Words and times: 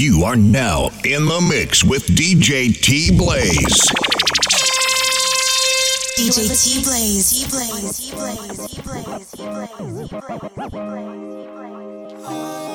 You 0.00 0.24
are 0.24 0.34
now 0.34 0.88
in 1.04 1.26
the 1.26 1.46
mix 1.46 1.84
with 1.84 2.06
DJ 2.06 2.72
T 2.80 3.14
Blaze. 3.14 3.52
DJ 6.16 6.48
T 6.64 6.82
Blaze. 6.82 7.28
T 7.30 7.44
Blaze. 7.50 7.98
T 7.98 8.16
Blaze. 8.16 8.66
T 8.70 8.80
Blaze. 8.80 8.80
T 8.80 8.80
Blaze. 8.80 9.30
T 9.30 9.42
Blaze. 9.42 10.08
Oh, 12.24 12.69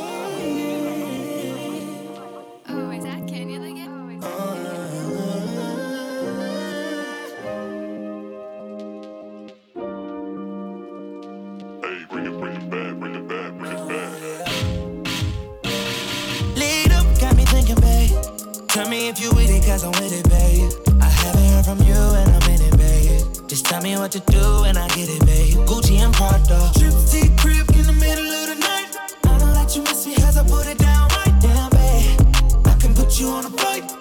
me 19.05 19.12
if 19.12 19.22
you 19.22 19.30
with 19.36 19.50
it, 19.50 19.64
cause 19.66 19.84
I'm 19.84 19.91
with 20.02 20.14
it, 20.14 20.27
babe. 20.30 20.72
I 21.02 21.05
haven't 21.05 21.45
heard 21.52 21.66
from 21.66 21.80
you 21.88 21.94
and 21.94 22.30
I'm 22.36 22.50
in 22.50 22.62
it, 22.62 22.77
babe. 22.77 23.48
Just 23.48 23.66
tell 23.66 23.81
me 23.81 23.95
what 23.98 24.12
to 24.14 24.20
do 24.20 24.64
and 24.64 24.78
I 24.78 24.88
get 24.90 25.09
it, 25.09 25.26
babe. 25.26 25.58
Gucci 25.68 25.98
and 25.98 26.14
Prada. 26.14 26.72
Trip 26.78 26.94
T 27.12 27.30
crib 27.38 27.70
in 27.76 27.86
the 27.86 27.98
middle 28.05 28.26
of 28.26 28.45
the 28.50 28.55
night. 28.55 28.90
I 29.26 29.38
know 29.38 29.54
that 29.54 29.76
you 29.76 29.84
miss 29.84 30.08
me 30.08 30.16
as 30.28 30.38
I 30.38 30.44
put 30.44 30.68
it 30.68 30.78
down 30.78 31.09
right 31.09 31.38
down, 31.40 31.70
babe. 31.72 32.20
I 32.66 32.76
can 32.80 32.94
put 32.94 33.20
you 33.20 33.28
on 33.30 33.45
a 33.45 33.50
flight. 33.50 33.95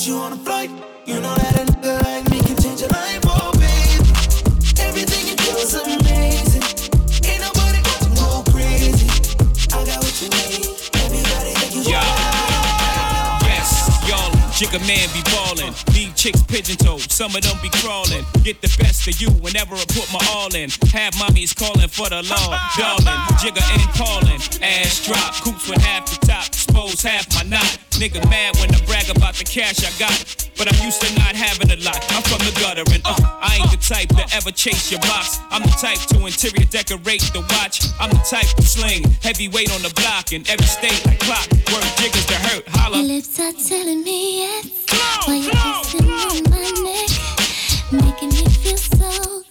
Put 0.00 0.08
you 0.08 0.16
on 0.16 0.32
a 0.32 0.36
flight. 0.36 0.70
You 1.04 1.20
know 1.20 1.34
that 1.34 1.60
a 1.60 1.64
nigga 1.72 2.02
like 2.04 2.24
me 2.30 2.40
can 2.40 2.56
change 2.56 2.80
your 2.80 2.88
life, 2.88 3.20
oh 3.26 3.52
babe. 3.60 4.00
Everything 4.80 5.28
you 5.28 5.36
do 5.36 5.52
is 5.60 5.74
amazing. 5.76 6.64
Ain't 7.28 7.44
nobody 7.44 7.84
got 7.84 8.00
to 8.00 8.10
go 8.16 8.40
crazy. 8.48 9.04
I 9.76 9.84
got 9.84 10.00
what 10.00 10.16
you 10.24 10.32
need. 10.32 10.64
Everybody 11.04 11.52
think 11.52 11.74
you 11.76 11.92
Yeah. 11.92 12.00
Yes, 13.44 13.92
y'all, 14.08 14.32
jigga 14.56 14.80
man 14.88 15.04
be 15.12 15.20
ballin'. 15.36 15.74
Leave 15.92 16.16
chicks 16.16 16.42
pigeon 16.44 16.76
toed, 16.76 17.04
some 17.12 17.36
of 17.36 17.42
them 17.42 17.58
be 17.60 17.68
crawling. 17.84 18.24
Get 18.40 18.62
the 18.62 18.72
best 18.80 19.04
of 19.06 19.20
you 19.20 19.28
whenever 19.44 19.74
I 19.74 19.84
put 19.84 20.08
my 20.16 20.24
all 20.32 20.54
in. 20.54 20.70
Have 20.96 21.12
mommies 21.20 21.52
calling 21.52 21.92
for 21.92 22.08
the 22.08 22.24
law, 22.24 22.48
darling. 22.80 23.20
Jigga 23.36 23.60
and 23.76 23.84
callin', 23.92 24.40
ass 24.64 25.04
drop, 25.04 25.34
coops 25.44 25.68
with 25.68 25.82
half 25.84 26.08
the 26.08 26.16
top, 26.24 26.46
expose 26.46 27.02
half 27.02 27.28
my 27.36 27.44
knot. 27.44 27.89
Nigga 28.00 28.24
mad 28.30 28.56
when 28.56 28.74
I 28.74 28.80
brag 28.86 29.14
about 29.14 29.34
the 29.34 29.44
cash 29.44 29.84
I 29.84 29.92
got. 30.00 30.48
But 30.56 30.72
I'm 30.72 30.80
used 30.82 31.02
to 31.02 31.14
not 31.20 31.36
having 31.36 31.70
a 31.70 31.76
lot. 31.84 32.00
I'm 32.16 32.22
from 32.22 32.40
the 32.48 32.52
gutter 32.56 32.80
and 32.94 33.02
uh, 33.04 33.12
I 33.20 33.60
ain't 33.60 33.70
the 33.70 33.76
type 33.76 34.08
to 34.16 34.24
ever 34.34 34.50
chase 34.50 34.90
your 34.90 35.00
box. 35.00 35.36
I'm 35.50 35.60
the 35.60 35.76
type 35.76 36.00
to 36.08 36.24
interior 36.24 36.64
decorate 36.64 37.20
the 37.36 37.44
watch. 37.52 37.84
I'm 38.00 38.08
the 38.08 38.24
type 38.24 38.48
to 38.56 38.62
sling 38.62 39.04
heavyweight 39.20 39.70
on 39.76 39.82
the 39.82 39.92
block 40.00 40.32
in 40.32 40.48
every 40.48 40.64
state 40.64 40.96
like 41.04 41.20
clock. 41.20 41.44
Work 41.76 41.84
jiggers 42.00 42.24
to 42.24 42.36
hurt, 42.48 42.64
holla. 42.68 43.04
Your 43.04 43.20
lips 43.20 43.38
are 43.38 43.52
telling 43.52 44.02
me 44.02 44.48
yes. 44.48 44.64
While 45.28 45.36
you're 45.36 45.52
kissing 45.84 46.08
on 46.08 46.40
my 46.48 46.72
neck, 46.80 47.12
making 47.92 48.30
me 48.32 48.48
feel 48.64 48.78
so. 48.80 49.44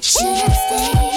Should 0.00 0.24
I 0.24 0.48
stay? 0.48 1.09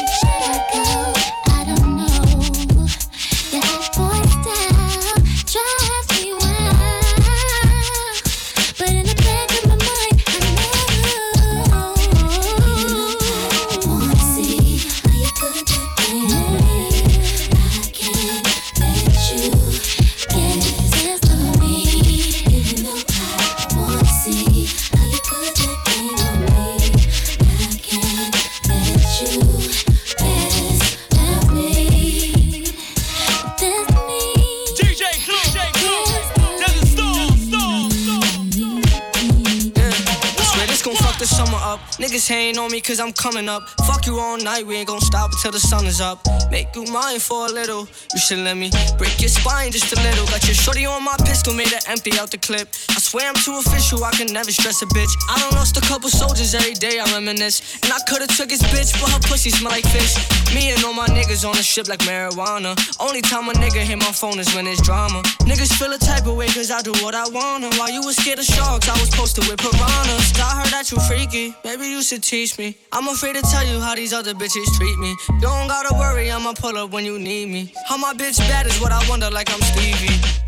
Niggas 42.02 42.28
hating 42.28 42.58
on 42.58 42.72
me 42.72 42.82
cause 42.82 43.00
I'm 43.00 43.14
coming 43.14 43.48
up. 43.48 43.64
Fuck 43.86 44.06
you 44.08 44.20
all 44.20 44.38
night, 44.38 44.66
we 44.66 44.76
ain't 44.76 44.88
gon' 44.88 45.02
stop 45.02 45.32
until 45.32 45.52
the 45.52 45.60
sun 45.60 45.86
is 45.86 46.02
up. 46.02 46.20
Make 46.50 46.76
you 46.76 46.86
mine 46.86 47.20
for 47.20 47.46
a 47.48 47.50
little. 47.50 47.88
You 48.14 48.20
should 48.20 48.40
let 48.40 48.58
me 48.58 48.72
break 48.98 49.20
your 49.22 49.30
spine 49.30 49.72
just 49.72 49.94
a 49.94 50.02
little. 50.02 50.26
Got 50.28 50.46
your 50.46 50.56
shorty 50.56 50.86
on 50.86 51.04
my 51.04 51.16
pistol, 51.26 51.54
made 51.54 51.70
her 51.70 51.80
empty 51.88 52.12
out 52.20 52.32
the 52.32 52.38
clip. 52.38 52.70
I 52.90 53.00
swear 53.00 53.30
I'm 53.30 53.36
too 53.36 53.58
official, 53.58 54.04
I 54.04 54.12
can 54.12 54.34
never 54.34 54.52
stress 54.52 54.82
a 54.82 54.86
bitch. 54.88 55.14
I 55.30 55.40
done 55.40 55.54
lost 55.54 55.78
a 55.78 55.82
couple 55.82 56.10
soldiers 56.10 56.56
every 56.56 56.74
day, 56.74 57.00
I 57.00 57.06
reminisce. 57.14 57.80
And 57.84 57.92
I 57.94 58.00
could've 58.10 58.36
took 58.36 58.50
his 58.50 58.62
bitch, 58.74 58.94
but 59.00 59.10
her 59.12 59.20
pussy 59.30 59.50
smell 59.50 59.72
like 59.72 59.86
fish. 59.86 60.18
Me 60.54 60.72
and 60.72 60.84
all 60.84 60.94
my 60.94 61.08
niggas 61.08 61.48
on 61.48 61.56
the 61.56 61.64
ship 61.64 61.88
like 61.88 62.00
marijuana. 62.02 62.78
Only 63.00 63.22
time 63.22 63.50
a 63.50 63.54
nigga 63.54 63.82
hit 63.82 63.98
my 63.98 64.12
phone 64.12 64.40
is 64.40 64.54
when 64.56 64.68
it's 64.68 64.82
drama. 64.82 65.22
Niggas 65.50 65.74
feel 65.78 65.92
a 65.94 65.98
type 65.98 66.28
of 66.28 66.36
way 66.36 66.48
cause 66.48 66.70
I 66.72 66.82
do 66.82 66.92
what 67.04 67.16
I 67.16 67.28
wanna. 67.30 67.70
While 67.78 67.90
you 67.90 68.02
was 68.02 68.16
scared 68.18 68.40
of 68.40 68.46
sharks, 68.46 68.90
I 68.90 69.00
was 69.00 69.10
posted 69.10 69.48
with 69.48 69.60
piranhas. 69.60 70.34
I 70.40 70.62
heard 70.62 70.72
that 70.72 70.92
you 70.92 70.98
freaky, 71.10 71.56
maybe 71.78 71.90
you 71.90 72.04
should 72.04 72.22
teach 72.22 72.58
me. 72.60 72.76
I'm 72.92 73.08
afraid 73.08 73.36
to 73.36 73.42
tell 73.42 73.66
you 73.66 73.80
how 73.80 73.96
these 73.96 74.14
other 74.14 74.34
bitches 74.34 74.66
treat 74.78 74.98
me. 75.00 75.16
You 75.30 75.42
don't 75.42 75.68
gotta 75.68 75.94
worry, 75.96 76.32
I'ma 76.32 76.54
pull 76.54 76.78
up 76.78 76.92
when 76.92 77.04
you 77.04 77.18
need 77.18 77.50
me. 77.50 77.74
How 77.88 77.98
my 77.98 78.14
bitch 78.14 78.38
bad 78.38 78.68
is 78.68 78.80
what 78.80 78.92
I 78.92 79.02
wonder, 79.10 79.30
like 79.32 79.52
I'm 79.52 79.62
Stevie. 79.62 80.43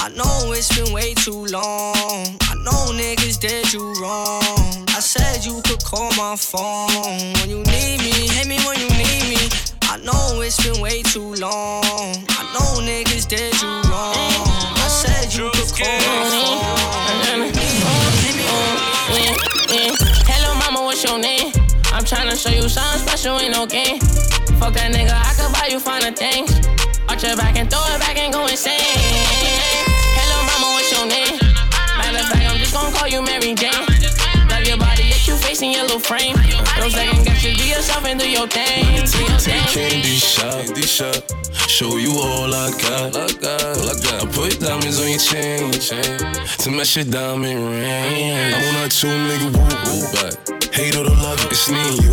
I 0.00 0.10
know 0.10 0.52
it's 0.52 0.70
been 0.78 0.92
way 0.92 1.12
too 1.14 1.46
long. 1.46 2.38
I 2.46 2.54
know 2.62 2.94
niggas 2.94 3.38
did 3.40 3.72
you 3.72 3.82
wrong. 4.00 4.86
I 4.94 5.00
said 5.00 5.44
you 5.44 5.60
could 5.62 5.82
call 5.84 6.10
my 6.16 6.36
phone 6.36 7.34
when 7.38 7.50
you 7.50 7.62
need 7.66 7.98
me. 8.06 8.28
Hit 8.30 8.46
me 8.46 8.58
when 8.62 8.78
you 8.78 8.88
need 8.94 9.26
me. 9.26 9.42
I 9.82 9.98
know 9.98 10.40
it's 10.40 10.62
been 10.62 10.80
way 10.80 11.02
too 11.02 11.34
long. 11.34 11.82
I 12.30 12.42
know 12.54 12.80
niggas 12.86 13.26
did 13.26 13.52
you 13.60 13.68
wrong. 13.90 14.14
I 14.78 14.88
said 14.88 15.34
you 15.34 15.50
could 15.50 15.70
call 15.74 15.90
my 15.90 16.30
phone. 16.30 17.40
Me 17.40 17.42
when 17.42 17.42
you 17.42 17.50
need 17.50 18.38
me. 19.68 19.96
Hello, 20.30 20.54
mama, 20.62 20.86
what's 20.86 21.02
your 21.02 21.18
name? 21.18 21.52
I'm 21.92 22.04
tryna 22.04 22.38
show 22.40 22.54
you 22.54 22.68
something 22.68 23.06
special, 23.06 23.40
ain't 23.40 23.52
no 23.52 23.66
game. 23.66 23.98
Fuck 24.60 24.76
a 24.76 24.86
nigga, 24.94 25.10
I 25.10 25.34
could 25.34 25.52
buy 25.52 25.68
you 25.70 25.80
finer 25.80 26.14
things. 26.14 26.54
Arch 27.08 27.24
your 27.24 27.36
back 27.36 27.58
and 27.58 27.68
throw 27.70 27.82
it 27.94 28.00
back 28.00 28.16
and 28.16 28.32
go 28.32 28.46
insane. 28.46 29.87
Little 35.88 36.00
frame. 36.00 36.36
No 36.76 36.88
second 36.88 37.24
guess, 37.24 37.42
just 37.42 37.58
be 37.58 37.70
yourself 37.70 38.04
and 38.04 38.20
do 38.20 38.28
your 38.28 38.46
thing. 38.46 38.84
Do 38.84 39.18
your 39.24 39.38
thing. 39.40 39.62
Candy 39.72 40.16
shop, 40.20 40.52
candy 40.52 40.82
shop. 40.82 41.24
Show 41.68 41.96
you 41.96 42.12
all 42.12 42.52
I 42.52 42.70
got. 42.82 43.16
All 43.16 43.24
I 43.24 43.32
got, 43.32 43.62
all 43.78 43.88
I 43.88 43.94
got. 44.04 44.22
I 44.22 44.26
put 44.28 44.60
diamonds 44.60 45.00
on 45.00 45.08
your 45.08 45.18
chain, 45.18 45.72
chain. 45.80 46.18
To 46.62 46.70
match 46.70 46.96
your 46.96 47.06
diamond 47.06 47.60
ring. 47.70 48.54
I 48.54 48.80
want 48.80 48.92
two 48.92 49.08
nigga 49.08 49.48
woo 49.48 49.64
woo 49.88 50.04
back. 50.12 50.34
Hate 50.74 50.94
or 50.94 51.04
to 51.04 51.10
love 51.10 51.40
it, 51.44 51.52
it's 51.52 51.70
me 51.70 51.80
and 51.80 52.04
you. 52.04 52.12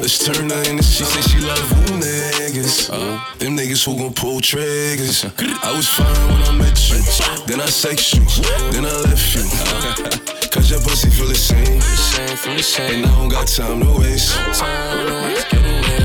Let's 0.00 0.24
turn 0.24 0.50
her 0.50 0.62
into 0.70 0.82
she 0.82 1.04
say 1.04 1.22
she 1.22 1.40
love 1.40 1.58
who 1.58 1.98
niggas. 1.98 2.90
Uh, 2.92 3.18
them 3.38 3.56
niggas 3.56 3.84
who 3.84 3.96
gon' 3.96 4.12
pull 4.12 4.40
triggers. 4.40 5.24
I 5.24 5.72
was 5.74 5.88
fine 5.88 6.28
when 6.28 6.42
I 6.42 6.52
met 6.52 6.90
you. 6.90 6.96
Then 7.46 7.60
I 7.60 7.66
sex 7.66 8.14
you. 8.14 8.24
Then 8.72 8.84
I 8.84 8.94
left 9.00 9.34
you. 9.34 10.42
Cause 10.56 10.70
your 10.70 10.80
pussy 10.80 11.10
feel 11.10 11.28
the 11.28 11.34
same. 11.34 11.80
Same, 11.82 12.36
feel 12.40 12.56
the 12.56 12.62
same. 12.62 13.04
And 13.04 13.12
I 13.12 13.14
don't 13.20 13.28
got 13.28 13.46
time 13.46 13.84
to 13.84 13.92
waste. 14.00 14.32
Time 14.56 15.04
to 15.04 15.12
waste. 15.28 15.52
Get 15.52 15.60
away. 15.60 16.00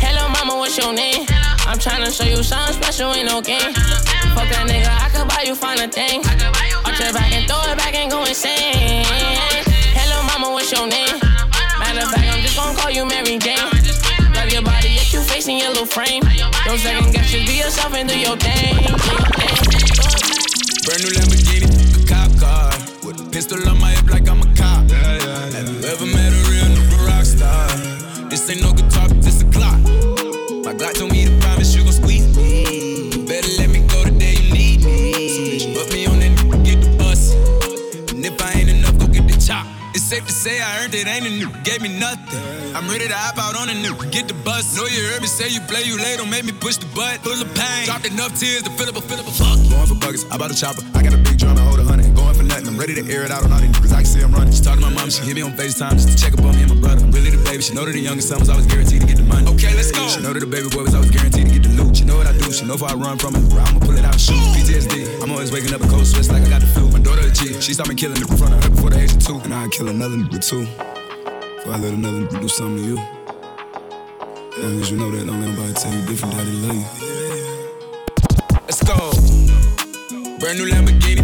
Hello, 0.00 0.24
mama, 0.32 0.56
what's 0.56 0.78
your 0.80 0.94
name? 0.96 1.28
I'm 1.68 1.76
tryna 1.76 2.08
show 2.08 2.24
you 2.24 2.42
something 2.42 2.80
special, 2.80 3.12
ain't 3.12 3.28
no 3.28 3.42
game. 3.44 3.76
Fuck 4.32 4.48
a 4.56 4.64
nigga, 4.64 4.88
I 4.88 5.12
could 5.12 5.28
buy 5.28 5.44
you 5.44 5.54
finer 5.54 5.86
thing. 5.86 6.24
Arch 6.24 6.96
your 6.96 7.12
back 7.12 7.28
and 7.36 7.44
throw 7.44 7.60
it 7.68 7.76
back 7.76 7.92
and 7.92 8.10
go 8.10 8.24
insane. 8.24 9.04
Hello, 9.92 10.24
mama, 10.32 10.56
what's 10.56 10.72
your 10.72 10.88
name? 10.88 11.20
Matter 11.76 12.08
of 12.08 12.08
fact, 12.08 12.24
I'm 12.24 12.40
just 12.40 12.56
gon' 12.56 12.74
call 12.80 12.88
you 12.88 13.04
Mary 13.04 13.36
Jane. 13.36 13.68
Love 14.32 14.48
your 14.48 14.64
body, 14.64 14.96
yet 14.96 15.12
you 15.12 15.20
facing 15.20 15.60
your 15.60 15.76
little 15.76 15.84
frame. 15.84 16.24
No 16.64 16.80
second 16.80 17.12
guess, 17.12 17.28
just 17.28 17.44
be 17.44 17.60
yourself 17.60 17.92
and 17.92 18.08
do 18.08 18.16
your 18.16 18.40
thing. 18.40 18.80
Do 18.80 18.96
your 18.96 18.96
thing. 18.96 19.84
Brand 20.88 21.00
new 21.04 21.12
Lamborghini, 21.16 21.73
pistol 23.34 23.68
on 23.68 23.80
my 23.80 23.90
hip 23.90 24.08
like 24.10 24.28
I'm 24.28 24.38
a 24.38 24.46
cop. 24.54 24.88
Have 24.88 25.68
you 25.68 25.82
ever 25.90 26.06
met 26.06 26.30
a 26.30 26.40
real 26.46 26.70
nigga 26.70 26.98
rock 27.04 27.24
star? 27.24 27.66
This 28.30 28.48
ain't 28.48 28.62
no 28.62 28.72
guitar, 28.72 29.08
this 29.08 29.42
a 29.42 29.46
clock. 29.50 29.74
My 30.62 30.72
Glock 30.72 30.94
told 30.94 31.10
me 31.10 31.24
to 31.24 31.34
promise 31.42 31.74
you 31.74 31.82
gon' 31.82 31.92
squeeze 31.92 32.30
me. 32.36 33.26
Better 33.26 33.50
let 33.58 33.70
me 33.70 33.80
go 33.90 34.04
the 34.04 34.12
day 34.12 34.34
you 34.38 34.54
need 34.54 34.84
me. 34.84 35.58
So 35.58 35.66
Put 35.74 35.92
me 35.92 36.06
on 36.06 36.20
that 36.20 36.30
nigga, 36.38 36.64
get 36.64 36.78
the 36.86 36.96
bus. 36.96 37.34
And 38.14 38.24
if 38.24 38.40
I 38.40 38.52
ain't 38.54 38.70
enough, 38.70 38.96
go 39.00 39.08
get 39.08 39.26
the 39.26 39.34
chop. 39.44 39.66
It's 39.96 40.04
safe 40.04 40.24
to 40.26 40.32
say 40.32 40.60
I 40.60 40.84
earned 40.84 40.94
it, 40.94 41.08
ain't 41.08 41.26
a 41.26 41.30
nigga 41.30 41.64
gave 41.64 41.82
me 41.82 41.90
nothing. 41.98 42.38
I'm 42.76 42.86
ready 42.86 43.08
to 43.08 43.18
hop 43.18 43.38
out 43.42 43.58
on 43.58 43.68
a 43.68 43.74
nigga, 43.74 44.12
get 44.12 44.28
the 44.28 44.34
bus. 44.46 44.76
Know 44.76 44.86
you 44.86 45.02
heard 45.10 45.22
me 45.22 45.26
say 45.26 45.48
you 45.48 45.60
play, 45.66 45.82
you 45.82 45.98
late, 45.98 46.18
don't 46.18 46.30
make 46.30 46.44
me 46.44 46.52
push 46.52 46.76
the 46.76 46.86
butt. 46.94 47.18
Full 47.26 47.42
of 47.42 47.50
pain, 47.58 47.86
dropped 47.86 48.06
enough 48.06 48.38
tears 48.38 48.62
to 48.62 48.70
fill 48.78 48.90
up 48.90 48.96
a, 48.96 49.02
fill 49.02 49.18
up 49.18 49.26
a 49.26 49.34
fuck. 49.34 49.58
Going 49.74 49.90
for 49.90 49.98
buggers, 49.98 50.22
I 50.30 50.38
bought 50.38 50.52
a 50.52 50.54
chopper. 50.54 50.86
I 50.94 51.02
got 51.02 51.14
a 51.14 51.18
big 51.18 51.36
drum 51.36 51.58
and 51.58 51.66
hold 51.66 51.80
a 51.80 51.93
I'm 52.74 52.80
ready 52.80 52.98
to 52.98 53.06
air 53.06 53.22
it 53.22 53.30
out 53.30 53.44
on 53.46 53.52
all 53.52 53.60
these 53.60 53.70
niggas. 53.70 53.92
I 53.94 54.02
can 54.02 54.04
see 54.04 54.20
I'm 54.20 54.34
running. 54.34 54.52
She 54.52 54.60
talked 54.60 54.82
to 54.82 54.90
my 54.90 54.90
mom, 54.90 55.08
she 55.08 55.22
hit 55.22 55.36
me 55.36 55.42
on 55.42 55.52
FaceTime 55.54 55.94
just 55.94 56.10
to 56.10 56.16
check 56.18 56.34
up 56.34 56.42
on 56.42 56.58
me 56.58 56.66
and 56.66 56.74
my 56.74 56.80
brother. 56.82 57.06
I'm 57.06 57.12
really 57.12 57.30
the 57.30 57.38
baby. 57.46 57.62
She 57.62 57.72
know 57.72 57.86
that 57.86 57.92
the 57.92 58.02
youngest 58.02 58.26
son 58.26 58.40
was 58.40 58.50
always 58.50 58.66
guaranteed 58.66 59.02
to 59.02 59.06
get 59.06 59.16
the 59.16 59.22
money. 59.22 59.46
Okay, 59.46 59.72
let's 59.78 59.94
go. 59.94 60.02
She 60.10 60.18
know 60.18 60.34
that 60.34 60.42
the 60.42 60.50
baby 60.50 60.66
boy 60.74 60.82
was 60.82 60.92
always 60.92 61.12
guaranteed 61.14 61.46
to 61.46 61.52
get 61.54 61.62
the 61.62 61.70
loot. 61.70 61.94
She 61.94 62.02
know 62.02 62.18
what 62.18 62.26
I 62.26 62.34
do. 62.34 62.50
She 62.50 62.66
know 62.66 62.74
if 62.74 62.82
I 62.82 62.98
run 62.98 63.14
from 63.16 63.38
it, 63.38 63.46
I'ma 63.46 63.78
pull 63.78 63.94
it 63.94 64.02
out 64.02 64.18
and 64.18 64.20
shoot. 64.20 64.42
PTSD. 64.58 65.22
I'm 65.22 65.30
always 65.30 65.54
waking 65.54 65.70
up 65.70 65.86
in 65.86 65.88
cold 65.88 66.02
sweats 66.02 66.34
like 66.34 66.42
I 66.42 66.50
got 66.50 66.66
the 66.66 66.70
flu. 66.74 66.90
My 66.90 66.98
daughter 66.98 67.22
a 67.22 67.30
G. 67.30 67.62
She 67.62 67.78
saw 67.78 67.86
me 67.86 67.94
killing 67.94 68.18
in 68.18 68.26
front 68.26 68.58
of 68.58 68.64
her 68.64 68.70
before 68.74 68.90
the 68.90 68.98
age 68.98 69.14
of 69.14 69.22
two. 69.22 69.38
And 69.38 69.54
I'd 69.54 69.70
kill 69.70 69.86
another 69.86 70.18
nigga 70.18 70.42
too. 70.42 70.66
Before 70.66 71.74
I 71.74 71.78
let 71.78 71.94
another 71.94 72.26
nigga 72.26 72.42
do 72.42 72.48
something 72.50 72.82
to 72.82 72.90
you. 72.90 72.98
As 72.98 74.66
long 74.66 74.82
as 74.82 74.90
you 74.90 74.98
know 74.98 75.14
that, 75.14 75.22
don't 75.22 75.38
let 75.38 75.54
nobody 75.54 75.78
tell 75.78 75.94
you 75.94 76.02
different 76.10 76.34
that 76.34 76.42
they 76.42 76.58
love 76.58 76.74
you. 76.74 76.90
Let's 78.66 78.82
go. 78.82 78.98
Brand 80.42 80.58
new 80.58 80.66
Lamborghini, 80.66 81.22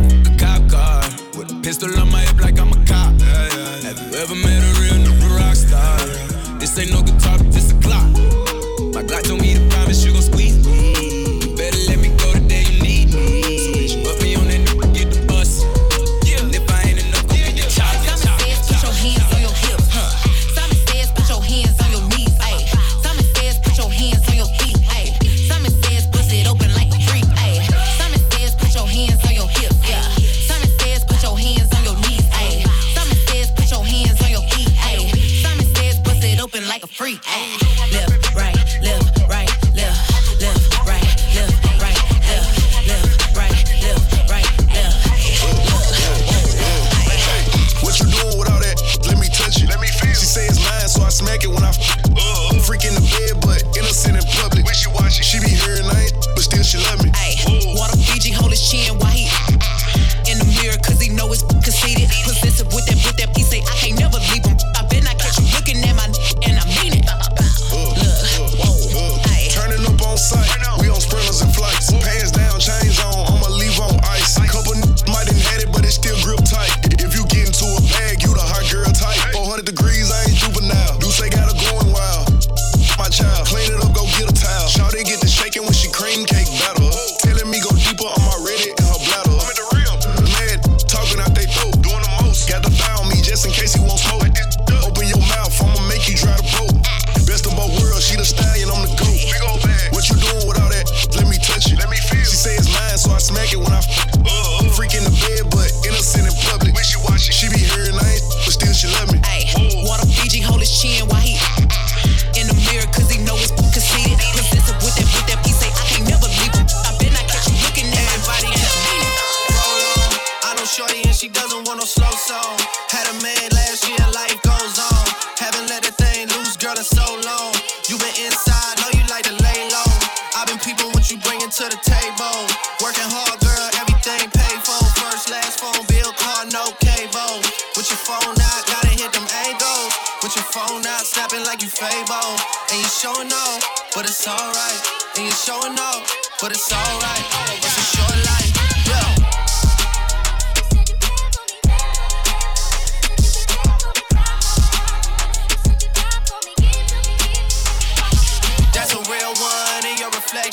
pistol 1.70 2.00
on 2.00 2.10
my 2.10 2.18
hip 2.18 2.40
like 2.40 2.58
I'm 2.58 2.72
a 2.72 2.84
cop. 2.84 3.14
Have 3.20 3.98
you 4.02 4.18
ever 4.18 4.34
met 4.34 4.60
a 4.60 4.80
real 4.82 4.98
nigga 5.06 5.38
rock 5.38 5.54
star? 5.54 5.98
This 6.58 6.76
ain't 6.76 6.90
no 6.90 7.00
guitar, 7.00 7.38
this 7.54 7.70
a 7.70 7.76
clock. 7.78 8.10
My 8.92 9.04
Glock 9.04 9.22
told 9.22 9.40
me 9.40 9.54
to 9.54 9.60
promise 9.68 10.04
you 10.04 10.10
gon' 10.12 10.22
squeeze 10.22 10.59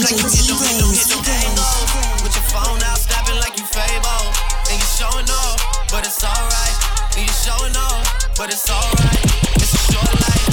them 0.00 0.16
angles. 0.16 1.92
With 2.22 2.34
your 2.34 2.44
phone 2.48 2.82
out, 2.84 2.98
snapping 2.98 3.36
like 3.36 3.58
you 3.58 3.66
Fable. 3.66 4.32
And 4.70 4.78
you 4.80 4.86
showing 4.96 5.28
off, 5.28 5.60
but 5.90 6.06
it's 6.06 6.24
alright. 6.24 6.76
And 7.16 7.26
you 7.26 7.32
showing 7.32 7.76
off, 7.76 8.36
but 8.36 8.48
it's 8.48 8.70
alright. 8.70 9.24
It's 9.56 9.74
a 9.74 9.78
short 9.92 10.14
life. 10.20 10.46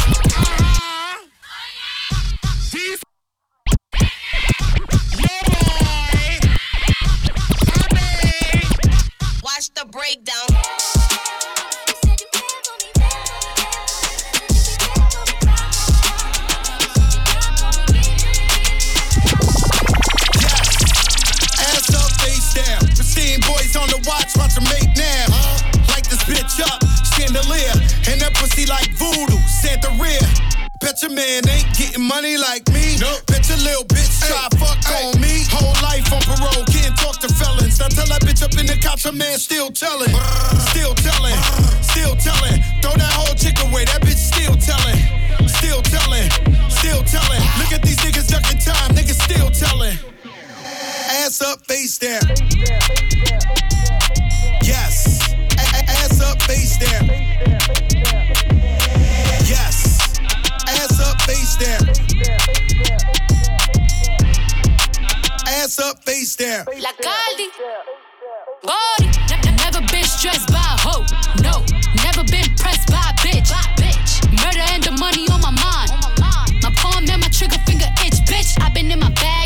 Watch 9.43 9.69
the 9.73 9.85
breakdown. 9.91 10.96
Watch, 24.07 24.31
watch 24.39 24.55
them 24.55 24.63
make 24.71 24.89
now. 24.95 25.27
Light 25.91 26.07
this 26.07 26.23
bitch 26.23 26.57
up, 26.63 26.79
chandelier. 27.13 27.75
And 28.07 28.17
that 28.23 28.33
pussy 28.33 28.65
like 28.65 28.89
voodoo, 28.95 29.37
Santa 29.61 29.91
rear. 29.99 30.23
Bet 30.79 31.01
your 31.01 31.11
man 31.11 31.43
ain't 31.49 31.67
getting 31.75 32.03
money 32.03 32.37
like 32.37 32.63
me. 32.71 32.97
Nope. 32.97 33.25
Bet 33.27 33.43
your 33.49 33.57
little 33.59 33.83
bitch 33.91 34.23
try 34.23 34.47
fuck 34.55 34.79
on 35.03 35.19
me. 35.19 35.43
Whole 35.49 35.75
life 35.81 36.07
on 36.13 36.21
parole, 36.23 36.63
can't 36.69 36.95
talk 36.95 37.19
to 37.19 37.29
felons. 37.33 37.79
Now 37.79 37.89
tell 37.89 38.07
that 38.07 38.21
bitch 38.21 38.43
up 38.43 38.53
in 38.55 38.65
the 38.65 38.77
couch, 38.77 39.03
her 39.03 39.11
man 39.11 39.37
still 39.37 39.69
telling. 39.69 40.13
Still 40.71 40.93
telling, 40.95 41.37
still 41.81 42.15
telling. 42.15 42.61
Throw 42.81 42.93
that 42.93 43.13
whole 43.13 43.35
chick 43.35 43.57
away, 43.65 43.85
that 43.85 44.01
bitch 44.01 44.21
still 44.21 44.55
telling. 44.55 45.01
Still 45.59 45.81
telling, 45.81 46.29
still 46.69 47.01
telling. 47.03 47.41
Look 47.57 47.73
at 47.73 47.81
these 47.81 47.97
niggas 47.97 48.29
ducking 48.29 48.61
time, 48.61 48.93
niggas 48.95 49.17
still 49.17 49.49
telling. 49.49 49.97
Ass 51.19 51.41
up, 51.41 51.59
face 51.65 51.97
down. 51.97 52.21
Yes. 54.63 55.19
Ass 55.57 56.21
up, 56.21 56.41
face 56.43 56.77
down. 56.77 57.07
Yes. 59.45 60.19
Ass 60.67 61.00
up, 61.00 61.21
face 61.21 61.57
down. 61.57 61.89
Ass 65.47 65.79
up, 65.79 66.03
face 66.03 66.36
down. 66.36 66.65
La 66.79 66.91
Caldi. 67.01 67.47
Body. 68.63 69.09
Ne- 69.29 69.41
ne- 69.43 69.57
never 69.57 69.81
been 69.91 70.03
stressed 70.03 70.47
by 70.50 70.55
a 70.55 70.77
hoe. 70.86 71.05
No. 71.41 71.63
Never 72.03 72.24
been 72.25 72.47
pressed 72.57 72.88
by 72.89 73.01
a 73.09 73.13
bitch. 73.25 73.51
Murder 74.43 74.65
and 74.74 74.83
the 74.83 74.91
money 74.91 75.27
on 75.29 75.41
my 75.41 75.51
mind. 75.51 75.91
My 76.63 76.71
palm 76.75 77.03
and 77.09 77.21
my 77.21 77.29
trigger 77.29 77.59
finger 77.65 77.88
itch, 78.05 78.19
bitch. 78.29 78.57
I've 78.62 78.74
been 78.74 78.91
in 78.91 79.00
my 79.00 79.09
bag, 79.12 79.37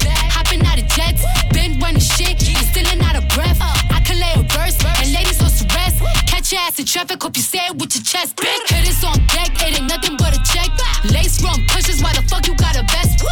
Your 6.51 6.59
ass 6.59 6.79
in 6.79 6.85
traffic, 6.85 7.23
hope 7.23 7.37
you 7.37 7.43
say 7.43 7.59
it 7.59 7.77
with 7.77 7.95
your 7.95 8.03
chest, 8.03 8.35
bitch. 8.35 8.67
Hit 8.67 8.83
this 8.83 9.05
on 9.05 9.15
deck, 9.27 9.51
it 9.61 9.79
ain't 9.79 9.87
nothing 9.87 10.17
but 10.17 10.35
a 10.35 10.41
check. 10.43 10.67
Lace 11.09 11.41
rum 11.41 11.63
pushes, 11.69 12.03
why 12.03 12.11
the 12.11 12.21
fuck 12.23 12.45
you 12.45 12.53
got 12.55 12.75
a 12.75 12.83
vest? 12.91 13.23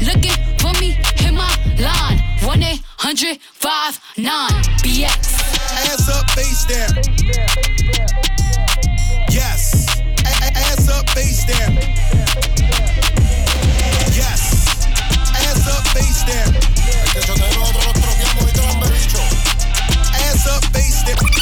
Looking 0.00 0.32
for 0.56 0.72
me, 0.80 0.96
hit 1.20 1.34
my 1.34 1.52
line. 1.76 2.16
1 2.40 2.62
800 2.62 3.38
59 3.42 4.48
BX. 4.80 5.04
Ass 5.84 6.08
up, 6.08 6.30
face 6.30 6.64
down. 6.64 6.96
Yes. 9.28 9.86
Ass 10.24 10.88
up, 10.88 11.10
face 11.10 11.44
down. 11.44 11.74
Yes. 14.16 14.80
Ass 15.36 15.68
up, 15.68 15.86
face 15.88 16.24
down. 16.24 16.56
Ass 20.16 20.46
up, 20.48 20.64
face 20.72 21.02
down. 21.04 21.41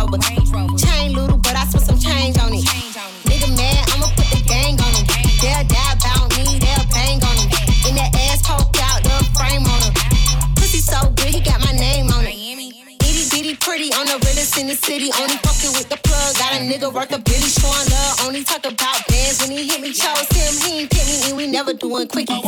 Rover. 0.00 0.18
Chain 0.78 1.12
little, 1.12 1.36
but 1.36 1.54
I 1.56 1.64
spent 1.68 1.84
some 1.84 1.98
change 1.98 2.38
on 2.38 2.52
it. 2.54 2.64
Nigga 3.28 3.48
mad, 3.56 3.84
I'ma 3.92 4.08
put 4.16 4.28
the 4.32 4.40
gang 4.48 4.80
on 4.80 4.92
him. 4.96 5.04
They'll 5.44 5.64
die 5.68 5.92
about 5.92 6.32
me, 6.36 6.56
they'll 6.56 6.88
bang 6.88 7.20
on 7.20 7.36
him. 7.36 7.48
In 7.84 7.94
that 8.00 8.08
ass 8.16 8.40
poked 8.40 8.80
out, 8.80 9.04
the 9.04 9.12
frame 9.36 9.64
on 9.68 9.80
him. 9.84 9.92
Pussy 10.56 10.80
so 10.80 11.10
good, 11.16 11.28
he 11.28 11.40
got 11.40 11.60
my 11.60 11.72
name 11.72 12.08
on 12.16 12.24
it. 12.24 12.32
Itty 12.32 13.28
bitty 13.28 13.56
pretty 13.56 13.92
on 13.92 14.06
the 14.06 14.16
realest 14.24 14.56
in 14.56 14.68
the 14.68 14.76
city. 14.76 15.12
Only 15.20 15.36
fucking 15.44 15.76
with 15.76 15.88
the 15.92 16.00
plug. 16.00 16.32
Got 16.36 16.56
a 16.56 16.64
nigga 16.64 16.88
worth 16.88 17.12
a 17.12 17.20
billy 17.20 17.50
showing 17.52 17.92
up. 17.92 18.24
Only 18.24 18.42
talk 18.44 18.64
about 18.64 19.04
bands 19.04 19.44
when 19.44 19.52
he 19.52 19.68
hit 19.68 19.80
me. 19.84 19.92
Chose 19.92 20.28
him, 20.32 20.52
he 20.64 20.80
ain't 20.80 20.90
pick 20.90 21.04
me, 21.04 21.28
and 21.28 21.36
we 21.36 21.46
never 21.46 21.74
doing 21.74 22.08
quickie. 22.08 22.40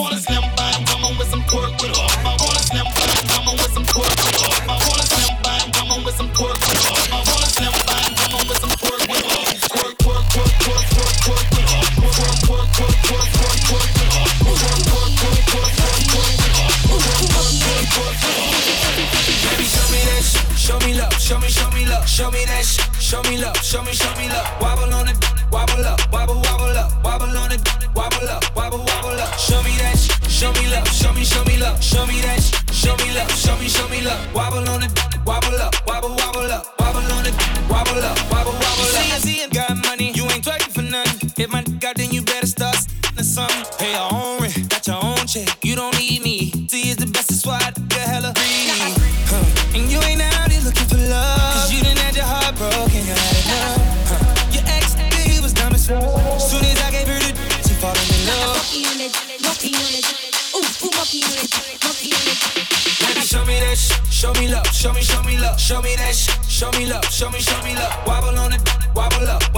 Hit 41.43 41.51
my 41.51 41.61
nigga, 41.61 41.93
then 41.95 42.13
you 42.13 42.23
better 42.23 42.47
start 42.47 42.77
to 43.17 43.25
something. 43.25 43.67
Pay 43.77 43.91
your 43.91 44.15
own 44.15 44.39
rent, 44.43 44.71
got 44.71 44.87
your 44.87 45.03
own 45.03 45.27
check. 45.27 45.65
You 45.65 45.75
don't 45.75 45.91
need 45.99 46.23
me. 46.23 46.69
See 46.69 46.91
is 46.91 46.95
the 46.95 47.07
best, 47.07 47.31
that's 47.31 47.45
why 47.45 47.59
I 47.59 47.73
the 47.75 47.99
hella 47.99 48.33
free. 48.39 48.71
Huh. 49.27 49.75
And 49.75 49.91
you 49.91 49.99
ain't 50.07 50.23
out 50.23 50.53
here 50.53 50.63
looking 50.63 50.87
for 50.87 50.99
love. 50.99 51.55
Cause 51.59 51.75
you 51.75 51.83
done 51.83 51.97
had 51.97 52.15
your 52.15 52.31
heart 52.31 52.55
broken, 52.55 52.95
you 52.95 53.11
had 53.11 53.35
enough. 53.43 53.75
Huh. 54.07 54.55
Your 54.55 54.63
ex, 54.71 54.95
he 54.95 55.43
was 55.43 55.53
dumb 55.53 55.75
as 55.75 55.85
fuck. 55.85 55.99
Soon 56.39 56.63
as 56.63 56.79
I 56.79 56.95
gave 56.95 57.11
her 57.11 57.19
the 57.19 57.35
she 57.67 57.75
fallin' 57.75 57.99
in 58.07 58.23
love. 58.31 58.63
Monkey 58.63 58.87
unit, 58.87 59.11
monkey 59.43 59.75
unit. 59.75 60.07
Ooh, 60.55 60.63
ooh, 60.63 60.95
show 63.27 63.45
me 63.47 63.59
this, 63.59 63.91
show 64.15 64.33
me 64.35 64.47
love, 64.47 64.67
show 64.71 64.93
me, 64.93 65.03
show 65.03 65.21
me 65.25 65.39
love, 65.39 65.59
show 65.59 65.83
me 65.83 65.97
that 65.97 66.15
sh- 66.15 66.31
show 66.47 66.71
me 66.79 66.87
love, 66.87 67.05
show 67.11 67.31
me, 67.31 67.41
show 67.41 67.61
me 67.65 67.75
love. 67.75 67.91
Wobble 68.07 68.39
on 68.39 68.53
it, 68.53 68.63
wobble 68.95 69.27
up. 69.27 69.52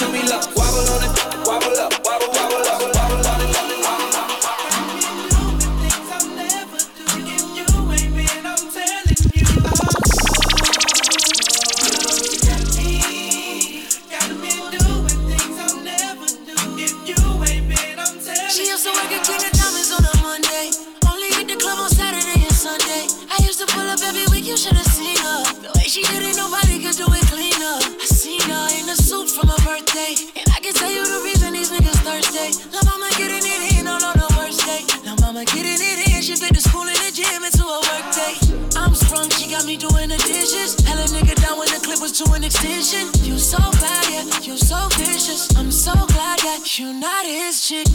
to 0.00 0.08
me, 0.12 0.22
love. 0.22 0.49
his 47.34 47.60
chick. 47.68 47.89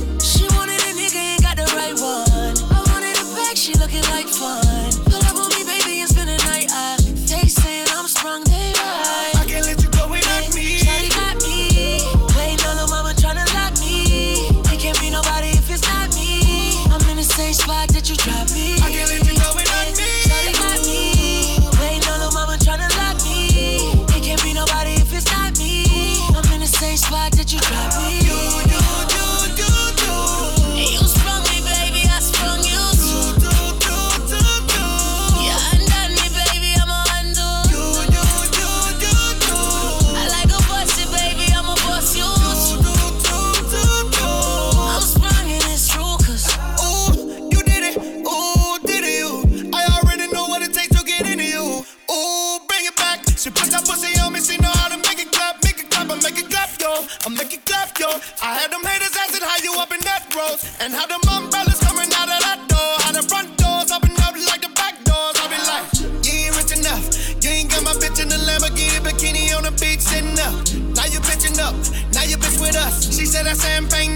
same 73.56 73.88
thing 73.88 74.15